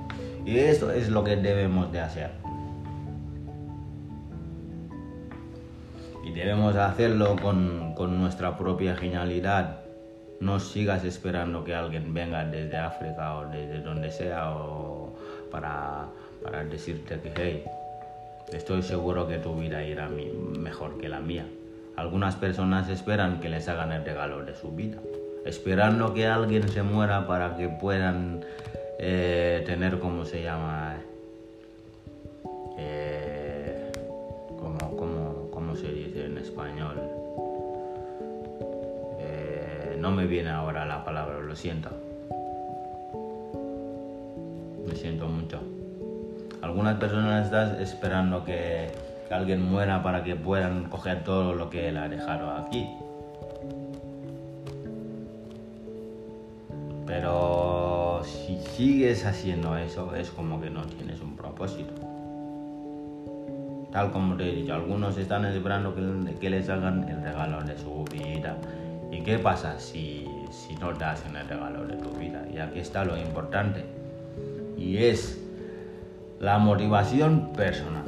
Y 0.45 0.59
eso 0.59 0.91
es 0.91 1.09
lo 1.09 1.25
que 1.25 1.37
debemos 1.37 1.91
de 1.91 2.01
hacer. 2.01 2.33
Y 6.27 6.33
debemos 6.33 6.75
hacerlo 6.77 7.37
con, 7.41 7.95
con 7.95 8.19
nuestra 8.19 8.59
propia 8.59 8.97
genialidad. 8.97 9.81
No 10.41 10.61
sigas 10.61 11.05
esperando 11.05 11.65
que 11.65 11.75
alguien 11.75 12.13
venga 12.13 12.45
desde 12.45 12.77
África 12.77 13.37
o 13.37 13.47
desde 13.47 13.81
donde 13.81 14.11
sea 14.11 14.51
o 14.51 15.15
para, 15.51 16.09
para 16.43 16.65
decirte 16.65 17.21
que, 17.21 17.33
hey, 17.37 17.65
estoy 18.53 18.83
seguro 18.83 19.27
que 19.27 19.39
tu 19.39 19.55
vida 19.55 19.83
irá 19.83 20.09
mejor 20.09 20.99
que 20.99 21.09
la 21.09 21.21
mía. 21.21 21.47
Algunas 21.97 22.37
personas 22.37 22.91
esperan 22.91 23.41
que 23.41 23.49
les 23.49 23.69
hagan 23.69 23.93
el 23.93 24.05
regalo 24.05 24.45
de 24.45 24.55
su 24.55 24.73
vida 24.73 24.99
esperando 25.47 26.13
que 26.13 26.27
alguien 26.27 26.69
se 26.69 26.83
muera 26.83 27.27
para 27.27 27.57
que 27.57 27.69
puedan 27.69 28.45
eh, 28.99 29.63
tener, 29.65 29.99
¿cómo 30.01 30.25
se 30.25 30.43
llama? 30.43 30.97
Eh, 39.19 39.97
no 39.99 40.11
me 40.11 40.27
viene 40.27 40.51
ahora 40.51 40.87
la 40.87 41.05
palabra, 41.05 41.39
lo 41.41 41.55
siento. 41.55 41.91
Me 44.87 44.95
siento 44.95 45.29
mucho. 45.29 45.61
Algunas 46.63 46.99
personas 46.99 47.47
están 47.47 47.81
esperando 47.81 48.45
que, 48.45 48.91
que 49.29 49.35
alguien 49.35 49.63
muera 49.63 50.03
para 50.03 50.25
que 50.25 50.35
puedan 50.35 50.85
coger 50.85 51.25
todo 51.25 51.55
lo 51.55 51.69
que 51.71 51.89
él 51.89 51.97
ha 51.97 52.09
dejado 52.09 52.51
aquí. 52.51 52.89
Pero 57.07 58.23
si 58.25 58.59
sigues 58.59 59.25
haciendo 59.25 59.77
eso, 59.77 60.15
es 60.15 60.31
como 60.31 60.61
que 60.61 60.71
no 60.71 60.83
tienes 60.87 61.21
un 61.21 61.37
propósito. 61.37 61.93
Tal 63.97 64.11
como 64.13 64.37
te 64.37 64.47
he 64.47 64.55
dicho, 64.55 64.75
algunos 64.75 65.17
están 65.17 65.47
esperando 65.47 65.95
que, 65.95 66.51
les 66.51 66.69
hagan 66.69 67.09
el 67.09 67.23
regalo 67.23 67.63
de 67.63 67.79
su 67.79 68.05
vida. 68.05 68.55
¿Y 69.11 69.23
qué 69.23 69.39
pasa 69.39 69.81
si, 69.81 70.29
si 70.51 70.77
no 70.77 70.93
te 70.93 71.03
hacen 71.03 71.35
el 71.35 71.49
regalo 71.49 71.87
de 71.87 71.97
tu 71.97 72.11
vida? 72.11 72.45
Y 72.53 72.59
aquí 72.59 72.81
está 72.81 73.07
lo 73.07 73.17
importante. 73.17 73.87
Y 74.77 74.99
es 74.99 75.43
la 76.41 76.59
motivación 76.59 77.55
personal. 77.55 78.05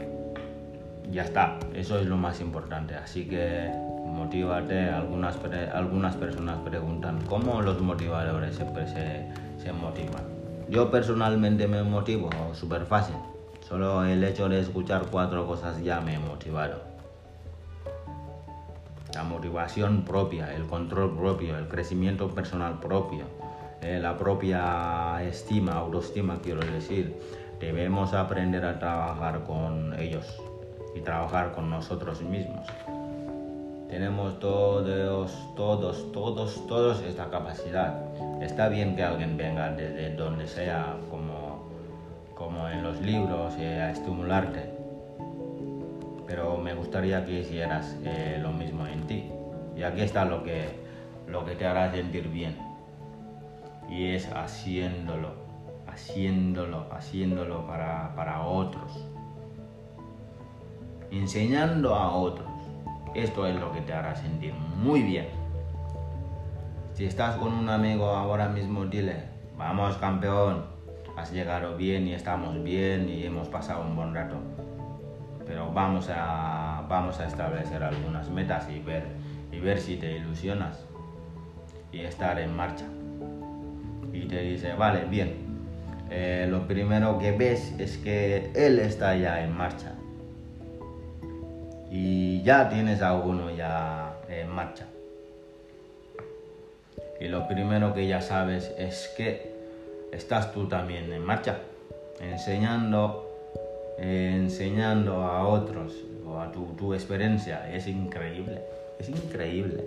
Ya 1.11 1.23
está, 1.23 1.59
eso 1.73 1.99
es 1.99 2.05
lo 2.05 2.19
más 2.19 2.43
importante. 2.43 2.95
Así 2.95 3.25
que 3.25 3.73
motívate. 4.05 4.91
Algunas, 4.91 5.39
algunas 5.73 6.17
personas 6.17 6.59
preguntan 6.67 7.19
cómo 7.31 7.63
los 7.63 7.81
motivadores 7.81 8.57
siempre 8.57 8.87
se, 8.89 9.27
se 9.57 9.73
motivan. 9.73 10.25
Yo 10.69 10.91
personalmente 10.91 11.67
me 11.67 11.83
motivo 11.83 12.29
súper 12.53 12.85
fácil. 12.85 13.17
Solo 13.69 14.03
el 14.03 14.25
hecho 14.25 14.49
de 14.49 14.61
escuchar 14.61 15.09
cuatro 15.11 15.47
cosas 15.47 15.85
ya 15.85 16.01
me 16.01 16.19
motivaron. 16.19 16.79
La 19.13 19.25
motivación 19.25 20.07
propia, 20.07 20.55
el 20.55 20.67
control 20.67 21.15
propio, 21.15 21.59
el 21.59 21.69
crecimiento 21.69 22.31
personal 22.31 22.81
propio, 22.81 23.27
eh, 23.83 23.99
la 24.01 24.17
propia 24.17 25.23
estima, 25.23 25.73
autoestima 25.73 26.39
quiero 26.43 26.63
decir. 26.63 27.15
Debemos 27.61 28.15
aprender 28.15 28.65
a 28.65 28.79
trabajar 28.79 29.45
con 29.45 29.93
ellos 30.01 30.41
y 30.97 31.01
trabajar 31.01 31.53
con 31.53 31.69
nosotros 31.69 32.23
mismos. 32.23 32.67
Tenemos 33.91 34.39
todos, 34.39 35.31
todos, 35.57 36.11
todos, 36.13 36.67
todos 36.67 37.03
esta 37.03 37.29
capacidad. 37.29 38.01
Está 38.41 38.69
bien 38.69 38.97
que 38.97 39.03
alguien 39.03 39.37
venga 39.37 39.71
desde 39.73 40.15
donde 40.15 40.47
sea, 40.47 40.97
como, 41.11 41.58
como 42.39 42.69
en 42.69 42.85
los 42.85 43.01
libros, 43.01 43.57
eh, 43.59 43.81
a 43.83 43.91
estimularte. 43.91 44.71
Pero 46.29 46.57
me 46.57 46.73
gustaría 46.73 47.27
que 47.27 47.41
hicieras 47.41 47.97
eh, 48.05 48.39
lo 48.41 48.53
mismo 48.53 48.87
en 48.87 49.07
ti. 49.09 49.29
Y 49.77 49.83
aquí 49.83 50.03
está 50.03 50.25
lo 50.25 50.45
que, 50.45 50.69
lo 51.27 51.45
que 51.45 51.57
te 51.57 51.67
hará 51.67 51.91
sentir 51.91 52.29
bien. 52.29 52.57
Y 53.91 54.15
es 54.15 54.31
haciéndolo, 54.33 55.33
haciéndolo, 55.89 56.87
haciéndolo 56.93 57.67
para, 57.67 58.15
para 58.15 58.43
otros. 58.43 59.05
Enseñando 61.11 61.97
a 61.97 62.15
otros 62.15 62.47
esto 63.15 63.47
es 63.47 63.59
lo 63.59 63.73
que 63.73 63.81
te 63.81 63.93
hará 63.93 64.15
sentir 64.15 64.55
muy 64.55 65.03
bien. 65.03 65.27
Si 66.93 67.05
estás 67.05 67.37
con 67.37 67.53
un 67.53 67.69
amigo 67.69 68.07
ahora 68.11 68.49
mismo, 68.49 68.85
dile, 68.85 69.25
vamos 69.57 69.97
campeón, 69.97 70.78
has 71.19 71.33
llegado 71.33 71.77
bien 71.77 72.07
y 72.07 72.15
estamos 72.15 72.63
bien 72.63 73.09
y 73.09 73.25
hemos 73.25 73.49
pasado 73.49 73.83
un 73.83 73.97
buen 73.97 74.15
rato. 74.15 74.37
Pero 75.45 75.73
vamos 75.73 76.09
a, 76.15 76.85
vamos 76.89 77.19
a 77.19 77.27
establecer 77.27 77.83
algunas 77.83 78.31
metas 78.31 78.69
y 78.71 78.79
ver, 78.79 79.03
y 79.51 79.59
ver 79.59 79.81
si 79.81 79.97
te 79.97 80.13
ilusionas 80.13 80.85
y 81.91 82.01
estar 82.01 82.39
en 82.39 82.55
marcha. 82.55 82.85
Y 84.13 84.27
te 84.27 84.43
dice, 84.43 84.75
vale, 84.75 85.07
bien. 85.07 85.49
Eh, 86.11 86.47
lo 86.49 86.67
primero 86.67 87.19
que 87.19 87.33
ves 87.33 87.75
es 87.79 87.99
que 87.99 88.51
él 88.55 88.79
está 88.79 89.15
ya 89.17 89.43
en 89.43 89.55
marcha 89.55 89.93
y 91.91 92.43
ya 92.43 92.69
tienes 92.69 93.03
a 93.03 93.15
uno 93.15 93.51
ya 93.51 94.15
en 94.29 94.49
marcha. 94.49 94.87
Y 97.21 97.27
lo 97.27 97.49
primero 97.49 97.93
que 97.93 98.07
ya 98.07 98.23
sabes 98.23 98.73
es 98.79 99.13
que 99.17 99.58
estás 100.13 100.53
tú 100.53 100.67
también 100.67 101.13
en 101.13 101.25
marcha, 101.25 101.59
enseñando, 102.21 103.29
enseñando 103.99 105.23
a 105.23 105.47
otros 105.47 105.93
o 106.27 106.39
a 106.39 106.51
tu, 106.53 106.67
tu 106.77 106.95
experiencia. 106.95 107.73
Es 107.73 107.87
increíble, 107.87 108.61
es 108.99 109.09
increíble. 109.09 109.85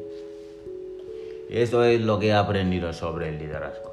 Eso 1.50 1.84
es 1.84 2.00
lo 2.02 2.20
que 2.20 2.28
he 2.28 2.34
aprendido 2.34 2.94
sobre 2.94 3.30
el 3.30 3.40
liderazgo. 3.40 3.92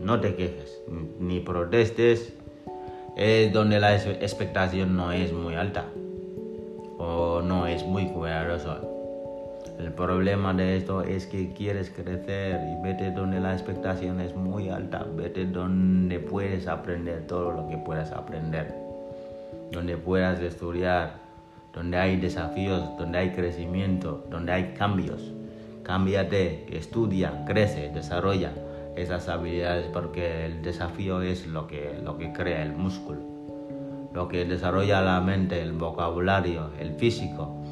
No 0.00 0.20
te 0.20 0.34
quejes, 0.34 0.80
ni 1.18 1.40
protestes, 1.40 2.32
es 3.16 3.52
donde 3.52 3.80
la 3.80 3.94
expectación 3.96 4.96
no 4.96 5.12
es 5.12 5.32
muy 5.32 5.54
alta 5.54 5.86
o 6.98 7.42
no 7.42 7.66
es 7.66 7.84
muy 7.84 8.06
cuidadoso. 8.06 8.93
El 9.78 9.92
problema 9.92 10.54
de 10.54 10.76
esto 10.76 11.02
es 11.02 11.26
que 11.26 11.52
quieres 11.52 11.90
crecer 11.90 12.60
y 12.62 12.82
vete 12.82 13.10
donde 13.10 13.40
la 13.40 13.52
expectación 13.52 14.20
es 14.20 14.34
muy 14.34 14.68
alta, 14.68 15.04
vete 15.16 15.46
donde 15.46 16.20
puedes 16.20 16.68
aprender 16.68 17.26
todo 17.26 17.52
lo 17.52 17.68
que 17.68 17.76
puedas 17.78 18.12
aprender, 18.12 18.72
donde 19.72 19.96
puedas 19.96 20.40
estudiar, 20.40 21.14
donde 21.72 21.98
hay 21.98 22.16
desafíos, 22.16 22.82
donde 22.98 23.18
hay 23.18 23.30
crecimiento, 23.30 24.24
donde 24.30 24.52
hay 24.52 24.74
cambios. 24.74 25.32
Cámbiate, 25.82 26.66
estudia, 26.76 27.44
crece, 27.44 27.90
desarrolla 27.92 28.52
esas 28.96 29.28
habilidades 29.28 29.86
porque 29.92 30.46
el 30.46 30.62
desafío 30.62 31.20
es 31.20 31.48
lo 31.48 31.66
que, 31.66 31.98
lo 32.02 32.16
que 32.16 32.32
crea 32.32 32.62
el 32.62 32.72
músculo 32.72 33.34
lo 34.14 34.28
que 34.28 34.44
desarrolla 34.44 35.00
la 35.02 35.20
mente, 35.20 35.60
el 35.60 35.72
vocabulario, 35.72 36.70
el 36.78 36.94
físico, 36.94 37.63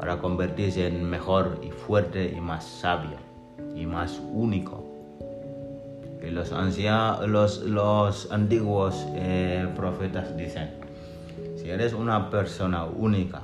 para 0.00 0.16
convertirse 0.16 0.86
en 0.86 1.04
mejor 1.04 1.60
y 1.62 1.70
fuerte 1.70 2.32
y 2.34 2.40
más 2.40 2.64
sabio 2.64 3.18
y 3.76 3.84
más 3.84 4.18
único. 4.32 4.82
Y 6.22 6.30
los, 6.30 6.52
ancianos, 6.52 7.60
los, 7.66 8.32
antiguos 8.32 9.06
eh, 9.14 9.68
profetas 9.76 10.34
dicen, 10.38 10.70
si 11.56 11.68
eres 11.68 11.92
una 11.92 12.30
persona 12.30 12.84
única 12.84 13.42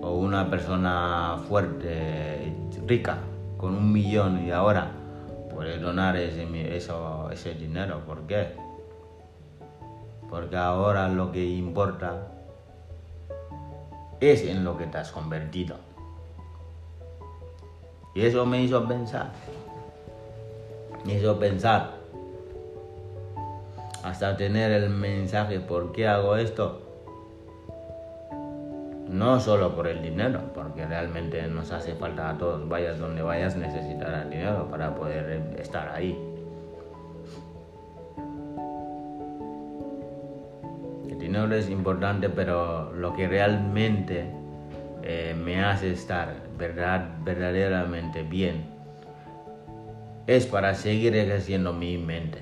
o 0.00 0.16
una 0.18 0.48
persona 0.48 1.36
fuerte, 1.46 2.50
rica, 2.86 3.18
con 3.58 3.74
un 3.74 3.92
millón 3.92 4.46
y 4.46 4.50
ahora 4.50 4.92
puedes 5.54 5.78
donar 5.78 6.16
ese, 6.16 6.74
eso, 6.74 7.28
ese 7.30 7.52
dinero, 7.52 8.00
¿por 8.06 8.22
qué? 8.26 8.54
Porque 10.30 10.56
ahora 10.56 11.08
lo 11.08 11.32
que 11.32 11.44
importa 11.44 12.37
es 14.20 14.44
en 14.44 14.64
lo 14.64 14.76
que 14.76 14.86
te 14.86 14.98
has 14.98 15.12
convertido. 15.12 15.76
Y 18.14 18.22
eso 18.22 18.44
me 18.46 18.62
hizo 18.62 18.86
pensar. 18.86 19.30
Me 21.04 21.14
hizo 21.14 21.38
pensar. 21.38 21.98
Hasta 24.02 24.36
tener 24.36 24.72
el 24.72 24.90
mensaje, 24.90 25.60
¿por 25.60 25.92
qué 25.92 26.08
hago 26.08 26.36
esto? 26.36 26.82
No 29.08 29.40
solo 29.40 29.74
por 29.74 29.86
el 29.86 30.02
dinero, 30.02 30.40
porque 30.54 30.86
realmente 30.86 31.46
nos 31.48 31.72
hace 31.72 31.94
falta 31.94 32.30
a 32.30 32.38
todos. 32.38 32.68
Vayas 32.68 32.98
donde 32.98 33.22
vayas, 33.22 33.56
necesitarás 33.56 34.28
dinero 34.28 34.68
para 34.70 34.94
poder 34.94 35.56
estar 35.58 35.88
ahí. 35.88 36.16
Dinero 41.28 41.54
es 41.54 41.68
importante, 41.68 42.30
pero 42.30 42.90
lo 42.94 43.12
que 43.12 43.28
realmente 43.28 44.30
eh, 45.02 45.36
me 45.38 45.62
hace 45.62 45.92
estar 45.92 46.34
verdad, 46.56 47.06
verdaderamente 47.22 48.22
bien 48.22 48.64
es 50.26 50.46
para 50.46 50.74
seguir 50.74 51.14
ejerciendo 51.14 51.74
mi 51.74 51.98
mente, 51.98 52.40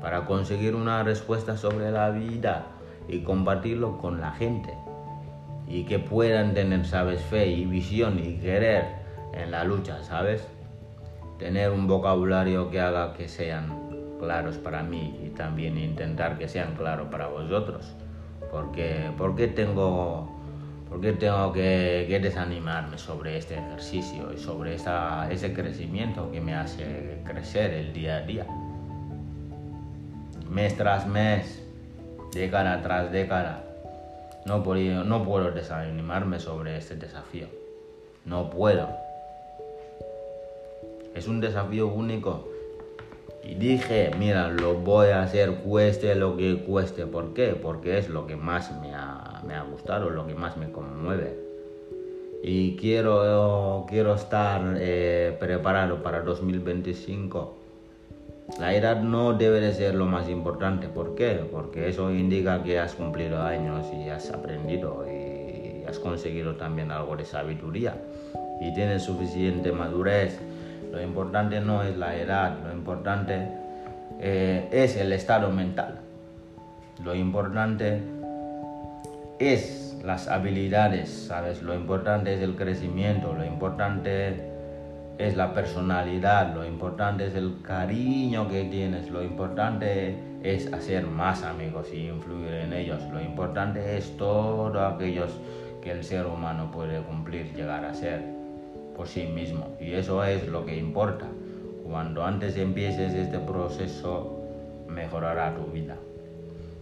para 0.00 0.24
conseguir 0.24 0.74
una 0.74 1.04
respuesta 1.04 1.56
sobre 1.56 1.92
la 1.92 2.10
vida 2.10 2.66
y 3.08 3.20
compartirlo 3.20 3.98
con 3.98 4.20
la 4.20 4.32
gente. 4.32 4.74
Y 5.68 5.84
que 5.84 5.98
puedan 6.00 6.54
tener, 6.54 6.84
sabes, 6.86 7.22
fe 7.22 7.46
y 7.46 7.64
visión 7.64 8.18
y 8.18 8.38
querer 8.38 8.84
en 9.32 9.52
la 9.52 9.64
lucha, 9.64 10.02
¿sabes? 10.02 10.46
Tener 11.38 11.70
un 11.70 11.86
vocabulario 11.86 12.70
que 12.70 12.80
haga 12.80 13.14
que 13.14 13.28
sean 13.28 13.81
claros 14.22 14.56
para 14.56 14.84
mí 14.84 15.18
y 15.26 15.30
también 15.30 15.76
intentar 15.76 16.38
que 16.38 16.46
sean 16.46 16.76
claros 16.76 17.08
para 17.08 17.26
vosotros. 17.26 17.92
Porque, 18.52 19.10
porque 19.18 19.48
tengo 19.48 20.32
¿Por 20.92 21.00
qué 21.00 21.14
tengo 21.14 21.50
que, 21.54 22.20
desanimarme 22.22 22.98
sobre 22.98 23.38
este 23.38 23.54
ejercicio 23.54 24.30
y 24.30 24.36
sobre 24.36 24.74
ese 24.74 25.54
crecimiento 25.54 26.30
que 26.30 26.38
me 26.38 26.54
hace 26.54 27.18
crecer 27.24 27.72
el 27.72 27.94
día 27.94 28.18
a 28.18 28.20
día? 28.20 28.46
Mes 30.50 30.76
tras 30.76 31.06
mes, 31.06 31.62
década 32.34 32.82
tras 32.82 33.10
década, 33.10 33.64
no 34.44 34.58
no 34.58 35.24
puedo 35.24 35.50
desanimarme 35.50 36.38
sobre 36.38 36.76
este 36.76 36.94
desafío. 36.96 37.46
No 38.26 38.50
puedo. 38.50 38.90
Es 41.14 41.26
un 41.26 41.40
desafío 41.40 41.88
único 41.88 42.51
y 43.44 43.54
dije, 43.54 44.10
mira, 44.18 44.48
lo 44.48 44.74
voy 44.74 45.08
a 45.08 45.22
hacer 45.22 45.54
cueste 45.56 46.14
lo 46.14 46.36
que 46.36 46.62
cueste. 46.64 47.06
¿Por 47.06 47.34
qué? 47.34 47.58
Porque 47.60 47.98
es 47.98 48.08
lo 48.08 48.26
que 48.26 48.36
más 48.36 48.70
me 48.80 48.94
ha, 48.94 49.42
me 49.46 49.54
ha 49.54 49.62
gustado, 49.62 50.10
lo 50.10 50.26
que 50.26 50.34
más 50.34 50.56
me 50.56 50.70
conmueve. 50.70 51.36
Y 52.44 52.76
quiero, 52.76 53.84
quiero 53.88 54.14
estar 54.14 54.76
eh, 54.78 55.36
preparado 55.40 56.02
para 56.02 56.22
2025. 56.22 57.58
La 58.60 58.74
edad 58.74 59.00
no 59.00 59.32
debe 59.32 59.60
de 59.60 59.72
ser 59.72 59.94
lo 59.94 60.06
más 60.06 60.28
importante. 60.28 60.88
¿Por 60.88 61.14
qué? 61.14 61.44
Porque 61.50 61.88
eso 61.88 62.12
indica 62.12 62.62
que 62.62 62.78
has 62.78 62.94
cumplido 62.94 63.42
años 63.42 63.86
y 63.92 64.08
has 64.08 64.30
aprendido 64.30 65.04
y 65.08 65.84
has 65.84 65.98
conseguido 65.98 66.54
también 66.56 66.90
algo 66.92 67.16
de 67.16 67.24
sabiduría. 67.24 67.96
Y 68.60 68.72
tienes 68.74 69.02
suficiente 69.02 69.72
madurez 69.72 70.38
lo 70.92 71.00
importante 71.00 71.58
no 71.58 71.82
es 71.82 71.96
la 71.96 72.14
edad, 72.16 72.58
lo 72.62 72.70
importante 72.70 73.48
eh, 74.20 74.68
es 74.70 74.94
el 74.96 75.14
estado 75.14 75.50
mental. 75.50 76.00
Lo 77.02 77.14
importante 77.14 78.02
es 79.38 79.98
las 80.04 80.28
habilidades, 80.28 81.08
¿sabes? 81.28 81.62
Lo 81.62 81.74
importante 81.74 82.34
es 82.34 82.42
el 82.42 82.56
crecimiento, 82.56 83.32
lo 83.32 83.42
importante 83.42 84.50
es 85.16 85.34
la 85.34 85.54
personalidad, 85.54 86.54
lo 86.54 86.66
importante 86.66 87.26
es 87.26 87.34
el 87.36 87.62
cariño 87.62 88.50
que 88.50 88.64
tienes, 88.64 89.08
lo 89.08 89.22
importante 89.22 90.18
es 90.42 90.70
hacer 90.74 91.06
más 91.06 91.42
amigos 91.42 91.88
y 91.90 92.08
influir 92.08 92.52
en 92.52 92.74
ellos, 92.74 93.02
lo 93.10 93.20
importante 93.22 93.96
es 93.96 94.14
todo 94.18 94.86
aquellos 94.86 95.40
que 95.80 95.90
el 95.92 96.04
ser 96.04 96.26
humano 96.26 96.70
puede 96.70 97.00
cumplir, 97.00 97.54
llegar 97.54 97.86
a 97.86 97.94
ser 97.94 98.41
por 98.96 99.08
sí 99.08 99.24
mismo. 99.26 99.76
Y 99.80 99.92
eso 99.92 100.24
es 100.24 100.48
lo 100.48 100.64
que 100.64 100.76
importa. 100.76 101.26
Cuando 101.84 102.24
antes 102.24 102.56
empieces 102.56 103.14
este 103.14 103.38
proceso, 103.38 104.40
mejorará 104.88 105.54
tu 105.54 105.70
vida. 105.72 105.96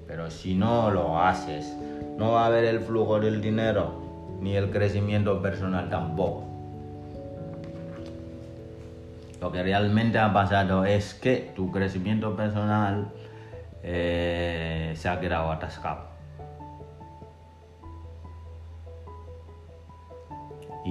Pero 0.06 0.30
si 0.30 0.54
no 0.54 0.90
lo 0.90 1.20
haces, 1.20 1.76
no 2.18 2.32
va 2.32 2.44
a 2.44 2.46
haber 2.46 2.64
el 2.64 2.80
flujo 2.80 3.20
del 3.20 3.40
dinero 3.40 3.92
ni 4.40 4.56
el 4.56 4.70
crecimiento 4.70 5.40
personal 5.40 5.88
tampoco. 5.88 6.44
Lo 9.40 9.50
que 9.50 9.62
realmente 9.62 10.18
ha 10.18 10.32
pasado 10.32 10.84
es 10.84 11.14
que 11.14 11.52
tu 11.56 11.70
crecimiento 11.70 12.36
personal 12.36 13.10
eh, 13.82 14.92
se 14.96 15.08
ha 15.08 15.18
quedado 15.18 15.50
atascado. 15.50 16.09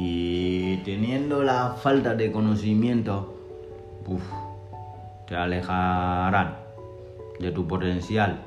Y 0.02 0.78
teniendo 0.86 1.44
la 1.44 1.72
falta 1.72 2.16
de 2.16 2.32
conocimiento, 2.32 3.36
te 5.28 5.36
alejarán 5.36 6.56
de 7.38 7.52
tu 7.52 7.68
potencial. 7.68 8.40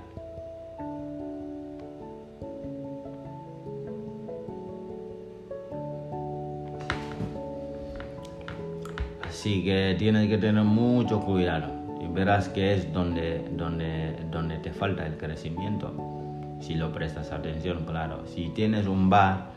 Así 9.29 9.63
que 9.63 9.95
tienes 9.99 10.31
que 10.31 10.39
tener 10.39 10.65
mucho 10.65 11.21
cuidado 11.21 11.71
y 12.01 12.07
verás 12.07 12.49
que 12.49 12.73
es 12.73 12.91
donde, 12.95 13.47
donde, 13.51 14.17
donde 14.31 14.57
te 14.57 14.73
falta 14.73 15.07
el 15.07 15.19
crecimiento. 15.19 15.93
Si 16.61 16.77
lo 16.77 16.93
prestas 16.95 17.31
atención, 17.31 17.85
claro. 17.85 18.27
Si 18.27 18.49
tienes 18.49 18.87
un 18.87 19.11
bar, 19.11 19.53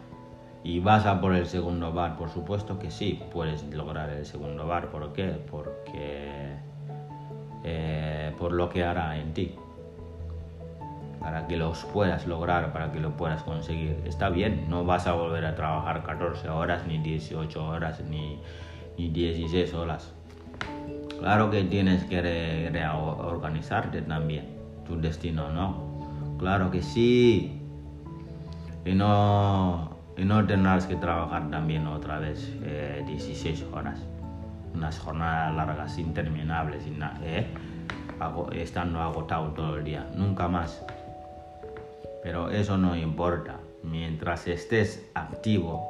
y 0.66 0.80
vas 0.80 1.06
a 1.06 1.22
por 1.22 1.36
el 1.36 1.46
segundo 1.46 1.94
bar, 1.94 2.18
por 2.18 2.30
supuesto 2.30 2.80
que 2.80 2.90
sí, 2.90 3.22
puedes 3.32 3.64
lograr 3.72 4.10
el 4.10 4.26
segundo 4.26 4.66
bar. 4.66 4.90
¿Por 4.90 5.14
qué? 5.14 5.40
Porque 5.52 6.56
eh, 7.64 8.34
por 8.40 8.52
lo 8.52 8.68
que 8.68 8.84
hará 8.84 9.16
en 9.16 9.32
ti. 9.36 9.54
Para 11.20 11.46
que 11.46 11.56
los 11.56 11.86
puedas 11.86 12.26
lograr, 12.26 12.74
para 12.74 12.92
que 12.92 13.00
lo 13.00 13.16
puedas 13.16 13.44
conseguir. 13.44 14.02
Está 14.06 14.30
bien, 14.30 14.66
no 14.68 14.84
vas 14.84 15.06
a 15.06 15.14
volver 15.14 15.46
a 15.46 15.56
trabajar 15.56 16.02
14 16.02 16.50
horas, 16.50 16.88
ni 16.88 16.98
18 16.98 17.64
horas, 17.64 18.02
ni, 18.10 18.40
ni 18.98 19.10
16 19.10 19.72
horas. 19.76 20.16
Claro 21.20 21.52
que 21.52 21.64
tienes 21.64 22.04
que 22.06 22.72
reorganizarte 22.72 24.02
también, 24.02 24.48
tu 24.88 25.00
destino, 25.00 25.48
¿no? 25.52 26.38
Claro 26.40 26.72
que 26.72 26.82
sí. 26.82 27.62
Y 28.84 28.94
no, 28.94 29.95
y 30.18 30.24
no 30.24 30.46
tendrás 30.46 30.86
que 30.86 30.96
trabajar 30.96 31.50
también 31.50 31.88
otra 31.88 32.20
vez 32.20 32.52
16 33.06 33.62
eh, 33.62 33.66
horas. 33.74 34.00
Unas 34.74 35.00
jornadas 35.00 35.56
largas, 35.56 35.98
interminables, 35.98 36.84
¿eh? 37.24 37.48
estando 38.54 39.02
agotado 39.02 39.48
todo 39.50 39.78
el 39.78 39.84
día. 39.84 40.08
Nunca 40.16 40.48
más. 40.48 40.84
Pero 42.24 42.50
eso 42.50 42.78
no 42.78 42.96
importa. 42.96 43.60
Mientras 43.84 44.48
estés 44.48 45.06
activo 45.14 45.88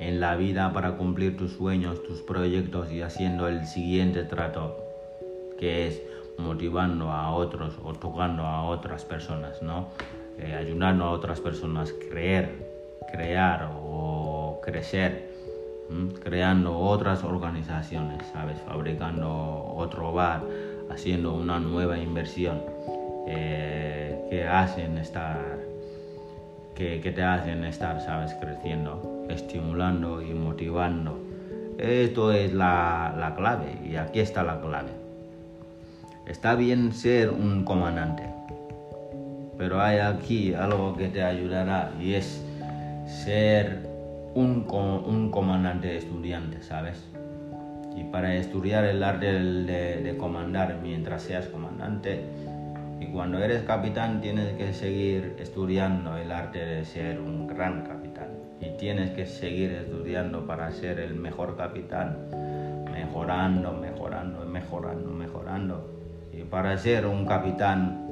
en 0.00 0.20
la 0.20 0.36
vida 0.36 0.72
para 0.72 0.96
cumplir 0.96 1.36
tus 1.36 1.52
sueños, 1.52 2.02
tus 2.02 2.20
proyectos 2.22 2.90
y 2.90 3.02
haciendo 3.02 3.48
el 3.48 3.66
siguiente 3.66 4.24
trato, 4.24 4.76
que 5.58 5.86
es 5.86 6.02
motivando 6.38 7.10
a 7.10 7.30
otros 7.32 7.78
o 7.82 7.92
tocando 7.92 8.42
a 8.42 8.64
otras 8.64 9.04
personas, 9.04 9.62
¿no? 9.62 9.88
Eh, 10.38 10.54
ayudando 10.54 11.04
a 11.04 11.10
otras 11.10 11.40
personas 11.40 11.90
a 11.90 12.08
creer, 12.08 12.50
crear 13.10 13.70
o 13.72 14.60
crecer, 14.62 15.30
creando 16.22 16.78
otras 16.78 17.22
organizaciones, 17.24 18.26
¿sabes? 18.32 18.58
Fabricando 18.62 19.72
otro 19.76 20.12
bar, 20.12 20.42
haciendo 20.90 21.34
una 21.34 21.60
nueva 21.60 21.98
inversión 21.98 22.62
eh, 23.26 24.26
que 24.30 24.46
hacen 24.46 24.98
estar, 24.98 25.58
que, 26.74 26.98
te 26.98 27.22
hacen 27.22 27.64
estar, 27.64 28.00
¿sabes? 28.00 28.34
Creciendo, 28.34 29.26
estimulando 29.28 30.20
y 30.20 30.34
motivando 30.34 31.18
Esto 31.78 32.32
es 32.32 32.52
la 32.52 33.32
clave 33.36 33.78
y 33.84 33.96
aquí 33.96 34.20
está 34.20 34.42
la 34.42 34.60
clave. 34.60 35.04
Está 36.26 36.54
bien 36.54 36.94
ser 36.94 37.28
un 37.30 37.64
comandante, 37.64 38.22
pero 39.56 39.80
hay 39.80 39.98
aquí 39.98 40.54
algo 40.54 40.96
que 40.96 41.08
te 41.08 41.22
ayudará 41.22 41.92
y 42.00 42.14
es 42.14 42.44
ser 43.06 43.86
un, 44.34 44.64
comandante 45.30 45.96
estudiante, 45.96 46.62
¿sabes? 46.62 47.04
Y 47.96 48.04
para 48.04 48.34
estudiar 48.34 48.84
el 48.84 49.02
arte 49.02 49.26
de, 49.26 50.02
de, 50.02 50.16
comandar 50.16 50.78
mientras 50.82 51.22
seas 51.22 51.46
comandante, 51.46 52.24
y 53.00 53.06
cuando 53.06 53.38
eres 53.38 53.62
capitán 53.62 54.20
tienes 54.20 54.54
que 54.54 54.72
seguir 54.72 55.36
estudiando 55.38 56.16
el 56.16 56.32
arte 56.32 56.64
de 56.64 56.84
ser 56.84 57.20
un 57.20 57.46
gran 57.46 57.82
capitán. 57.82 58.28
Y 58.60 58.76
tienes 58.78 59.10
que 59.10 59.26
seguir 59.26 59.72
estudiando 59.72 60.46
para 60.46 60.70
ser 60.72 60.98
el 60.98 61.14
mejor 61.14 61.56
capitán, 61.56 62.16
mejorando, 62.92 63.72
mejorando, 63.72 64.44
mejorando, 64.44 65.10
mejorando. 65.10 65.90
Y 66.32 66.42
para 66.42 66.76
ser 66.78 67.06
un 67.06 67.26
capitán 67.26 68.03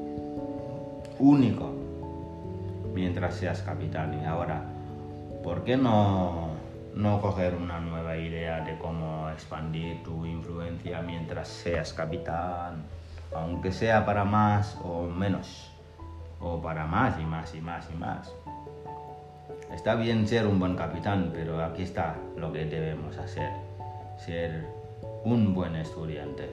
único 1.23 1.71
mientras 2.93 3.37
seas 3.37 3.63
capitán. 3.63 4.21
Y 4.21 4.25
ahora, 4.25 4.65
¿por 5.43 5.63
qué 5.65 5.77
no, 5.77 6.49
no 6.95 7.21
coger 7.21 7.55
una 7.55 7.81
nueva 7.81 8.17
idea 8.17 8.61
de 8.61 8.77
cómo 8.79 9.31
expandir 9.31 10.03
tu 10.03 10.27
influencia 10.27 11.01
mientras 11.01 11.49
seas 11.49 11.93
capitán? 11.93 12.83
Aunque 13.35 13.73
sea 13.73 14.05
para 14.05 14.25
más 14.25 14.77
o 14.85 15.05
menos, 15.05 15.71
o 16.41 16.61
para 16.61 16.87
más 16.87 17.19
y 17.19 17.25
más 17.25 17.55
y 17.55 17.61
más 17.61 17.89
y 17.91 17.97
más. 17.97 18.35
Está 19.73 19.95
bien 19.95 20.27
ser 20.27 20.47
un 20.47 20.59
buen 20.59 20.77
capitán, 20.77 21.31
pero 21.33 21.65
aquí 21.65 21.83
está 21.83 22.17
lo 22.37 22.53
que 22.53 22.67
debemos 22.67 23.17
hacer. 23.17 23.51
Ser 24.19 24.67
un 25.25 25.55
buen 25.55 25.77
estudiante 25.77 26.51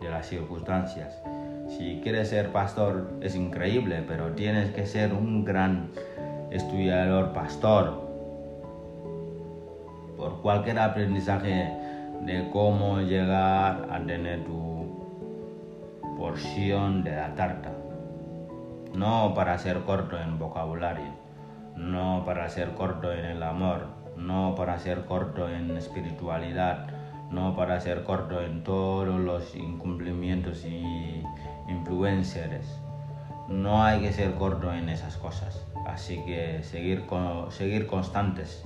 de 0.00 0.08
las 0.08 0.26
circunstancias. 0.26 1.20
Si 1.68 2.00
quieres 2.02 2.28
ser 2.28 2.52
pastor 2.52 3.10
es 3.20 3.34
increíble, 3.34 4.04
pero 4.06 4.32
tienes 4.32 4.70
que 4.72 4.86
ser 4.86 5.12
un 5.12 5.44
gran 5.44 5.90
estudiador 6.50 7.32
pastor 7.32 8.04
por 10.16 10.40
cualquier 10.42 10.78
aprendizaje 10.78 11.72
de 12.22 12.48
cómo 12.52 13.00
llegar 13.00 13.88
a 13.90 14.00
tener 14.06 14.44
tu 14.44 14.74
porción 16.16 17.02
de 17.02 17.16
la 17.16 17.34
tarta. 17.34 17.72
No 18.94 19.34
para 19.34 19.58
ser 19.58 19.80
corto 19.80 20.18
en 20.18 20.38
vocabulario, 20.38 21.12
no 21.76 22.22
para 22.24 22.48
ser 22.48 22.70
corto 22.74 23.12
en 23.12 23.24
el 23.24 23.42
amor, 23.42 23.86
no 24.16 24.54
para 24.54 24.78
ser 24.78 25.04
corto 25.06 25.48
en 25.48 25.76
espiritualidad, 25.76 26.86
no 27.30 27.56
para 27.56 27.80
ser 27.80 28.04
corto 28.04 28.40
en 28.40 28.62
todos 28.62 29.18
los 29.20 29.54
incumplimientos 29.54 30.64
y 30.64 31.22
influencers. 31.68 32.80
No 33.48 33.82
hay 33.82 34.00
que 34.00 34.12
ser 34.12 34.34
corto 34.34 34.72
en 34.72 34.88
esas 34.88 35.16
cosas. 35.16 35.66
Así 35.86 36.24
que 36.24 36.62
seguir, 36.62 37.04
seguir 37.50 37.86
constantes 37.86 38.64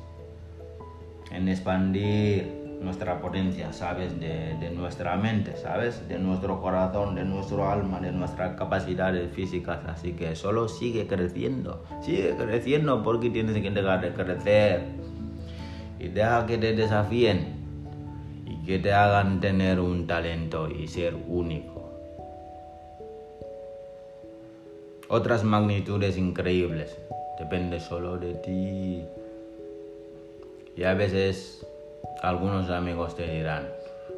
en 1.33 1.49
expandir 1.49 2.59
nuestra 2.81 3.21
potencia, 3.21 3.73
¿sabes? 3.73 4.19
De, 4.21 4.71
nuestra 4.75 5.17
mente, 5.17 5.57
¿sabes? 5.57 6.07
De 6.09 6.19
nuestro 6.19 6.61
corazón, 6.61 7.15
de 7.17 7.25
nuestro 7.25 7.69
alma, 7.69 7.99
de 8.01 8.13
nuestras 8.13 8.57
capacidades 8.57 9.33
físicas. 9.33 9.81
Así 9.87 10.13
que 10.13 10.37
solo 10.37 10.69
sigue 10.69 11.07
creciendo, 11.07 11.85
sigue 12.01 12.37
creciendo 12.37 13.03
porque 13.03 13.31
tienes 13.31 13.61
que 13.61 13.71
dejar 13.71 14.01
de 14.01 14.13
crecer. 14.13 14.87
Y 15.99 16.09
deja 16.09 16.47
que 16.47 16.59
te 16.59 16.75
desafíen 16.75 17.58
que 18.69 18.79
te 18.79 18.93
hagan 18.93 19.41
tener 19.41 19.81
un 19.81 20.07
talento 20.07 20.69
y 20.69 20.89
ser 20.89 21.15
único. 21.27 21.89
Otras 25.09 25.43
magnitudes 25.43 26.19
increíbles. 26.19 26.95
Depende 27.39 27.81
solo 27.81 28.19
de 28.19 28.35
ti. 28.35 29.05
Y 30.77 30.85
a 30.85 30.93
veces 30.93 31.67
algunos 32.21 32.69
amigos 32.69 33.17
te 33.17 33.27
dirán, 33.27 33.71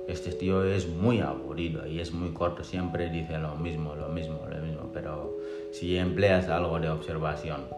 este 0.09 0.33
tío 0.33 0.65
es 0.65 0.89
muy 0.89 1.21
aburrido 1.21 1.87
y 1.87 2.01
es 2.01 2.11
muy 2.11 2.33
corto, 2.33 2.65
siempre 2.65 3.09
dice 3.09 3.39
lo 3.39 3.55
mismo, 3.55 3.95
lo 3.95 4.09
mismo, 4.09 4.41
lo 4.51 4.59
mismo, 4.59 4.91
pero 4.93 5.33
si 5.71 5.97
empleas 5.97 6.49
algo 6.49 6.81
de 6.81 6.91
observación 6.91 7.69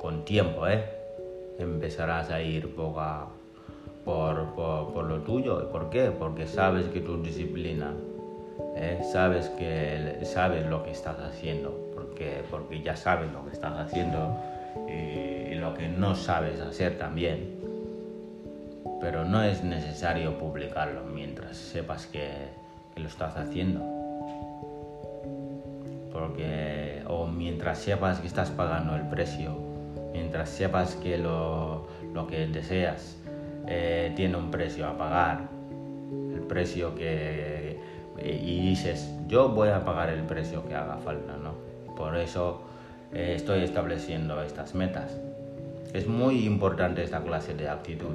con 0.00 0.24
tiempo, 0.24 0.66
¿eh? 0.66 0.86
empezarás 1.58 2.30
a 2.30 2.40
ir 2.40 2.74
poco 2.74 3.02
por, 4.04 4.54
por, 4.54 5.04
lo 5.04 5.18
tuyo. 5.20 5.70
¿Por 5.70 5.90
qué? 5.90 6.10
Porque 6.10 6.46
sabes 6.46 6.86
que 6.86 7.00
tu 7.00 7.22
disciplina, 7.22 7.92
¿eh? 8.76 9.00
sabes, 9.12 9.48
que, 9.50 10.20
sabes 10.24 10.66
lo 10.66 10.82
que 10.82 10.90
estás 10.90 11.18
haciendo, 11.20 11.76
porque, 11.94 12.42
porque 12.50 12.82
ya 12.82 12.96
sabes 12.96 13.32
lo 13.32 13.44
que 13.44 13.52
estás 13.52 13.78
haciendo 13.78 14.36
y 14.88 15.54
lo 15.54 15.74
que 15.74 15.88
no 15.88 16.14
sabes 16.14 16.60
hacer 16.60 16.98
también 16.98 17.62
pero 19.02 19.24
no 19.24 19.42
es 19.42 19.64
necesario 19.64 20.38
publicarlo 20.38 21.02
mientras 21.02 21.56
sepas 21.56 22.06
que, 22.06 22.30
lo 22.94 23.08
estás 23.08 23.36
haciendo. 23.36 23.80
Porque, 26.12 27.02
o 27.08 27.26
mientras 27.26 27.78
sepas 27.78 28.20
que 28.20 28.28
estás 28.28 28.50
pagando 28.50 28.94
el 28.94 29.08
precio, 29.08 29.56
mientras 30.12 30.50
sepas 30.50 30.94
que 30.94 31.18
lo, 31.18 31.88
que 32.28 32.46
deseas 32.46 33.16
eh, 33.66 34.12
tiene 34.16 34.36
un 34.36 34.50
precio 34.50 34.86
a 34.86 34.96
pagar, 34.96 35.48
el 36.34 36.40
precio 36.40 36.94
que, 36.94 37.78
y 38.22 38.68
dices, 38.68 39.12
yo 39.28 39.48
voy 39.48 39.68
a 39.68 39.84
pagar 39.84 40.10
el 40.10 40.22
precio 40.22 40.66
que 40.66 40.74
haga 40.74 40.98
falta, 40.98 41.36
¿no? 41.36 41.54
Por 41.96 42.16
eso 42.16 42.62
eh, 43.12 43.34
estoy 43.36 43.62
estableciendo 43.62 44.42
estas 44.42 44.74
metas. 44.74 45.18
Es 45.92 46.06
muy 46.06 46.46
importante 46.46 47.02
esta 47.02 47.22
clase 47.22 47.54
de 47.54 47.68
actitud 47.68 48.14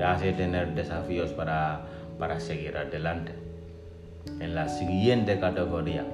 te 0.00 0.06
hace 0.06 0.32
tener 0.32 0.74
desafíos 0.74 1.30
para, 1.32 1.82
para 2.18 2.40
seguir 2.40 2.74
adelante 2.74 3.34
en 4.40 4.54
la 4.54 4.66
siguiente 4.66 5.38
categoría. 5.38 6.06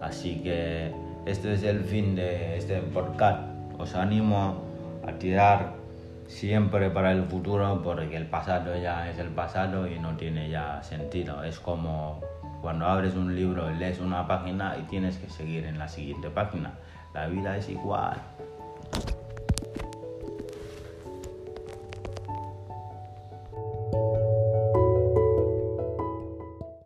Así 0.00 0.40
que 0.42 0.92
este 1.24 1.52
es 1.52 1.62
el 1.62 1.84
fin 1.84 2.16
de 2.16 2.56
este 2.56 2.80
podcast. 2.80 3.42
Os 3.78 3.94
animo 3.94 4.64
a 5.06 5.12
tirar 5.12 5.74
siempre 6.28 6.90
para 6.90 7.12
el 7.12 7.24
futuro 7.24 7.80
porque 7.82 8.16
el 8.16 8.26
pasado 8.26 8.76
ya 8.80 9.10
es 9.10 9.18
el 9.18 9.30
pasado 9.30 9.88
y 9.88 9.98
no 9.98 10.16
tiene 10.16 10.48
ya 10.48 10.82
sentido. 10.82 11.42
Es 11.42 11.58
como 11.58 12.20
cuando 12.60 12.86
abres 12.86 13.14
un 13.16 13.34
libro 13.34 13.70
lees 13.70 13.98
una 13.98 14.26
página 14.28 14.76
y 14.78 14.82
tienes 14.82 15.16
que 15.18 15.28
seguir 15.28 15.64
en 15.64 15.78
la 15.78 15.88
siguiente 15.88 16.30
página. 16.30 16.74
La 17.14 17.26
vida 17.26 17.56
es 17.56 17.68
igual. 17.68 18.20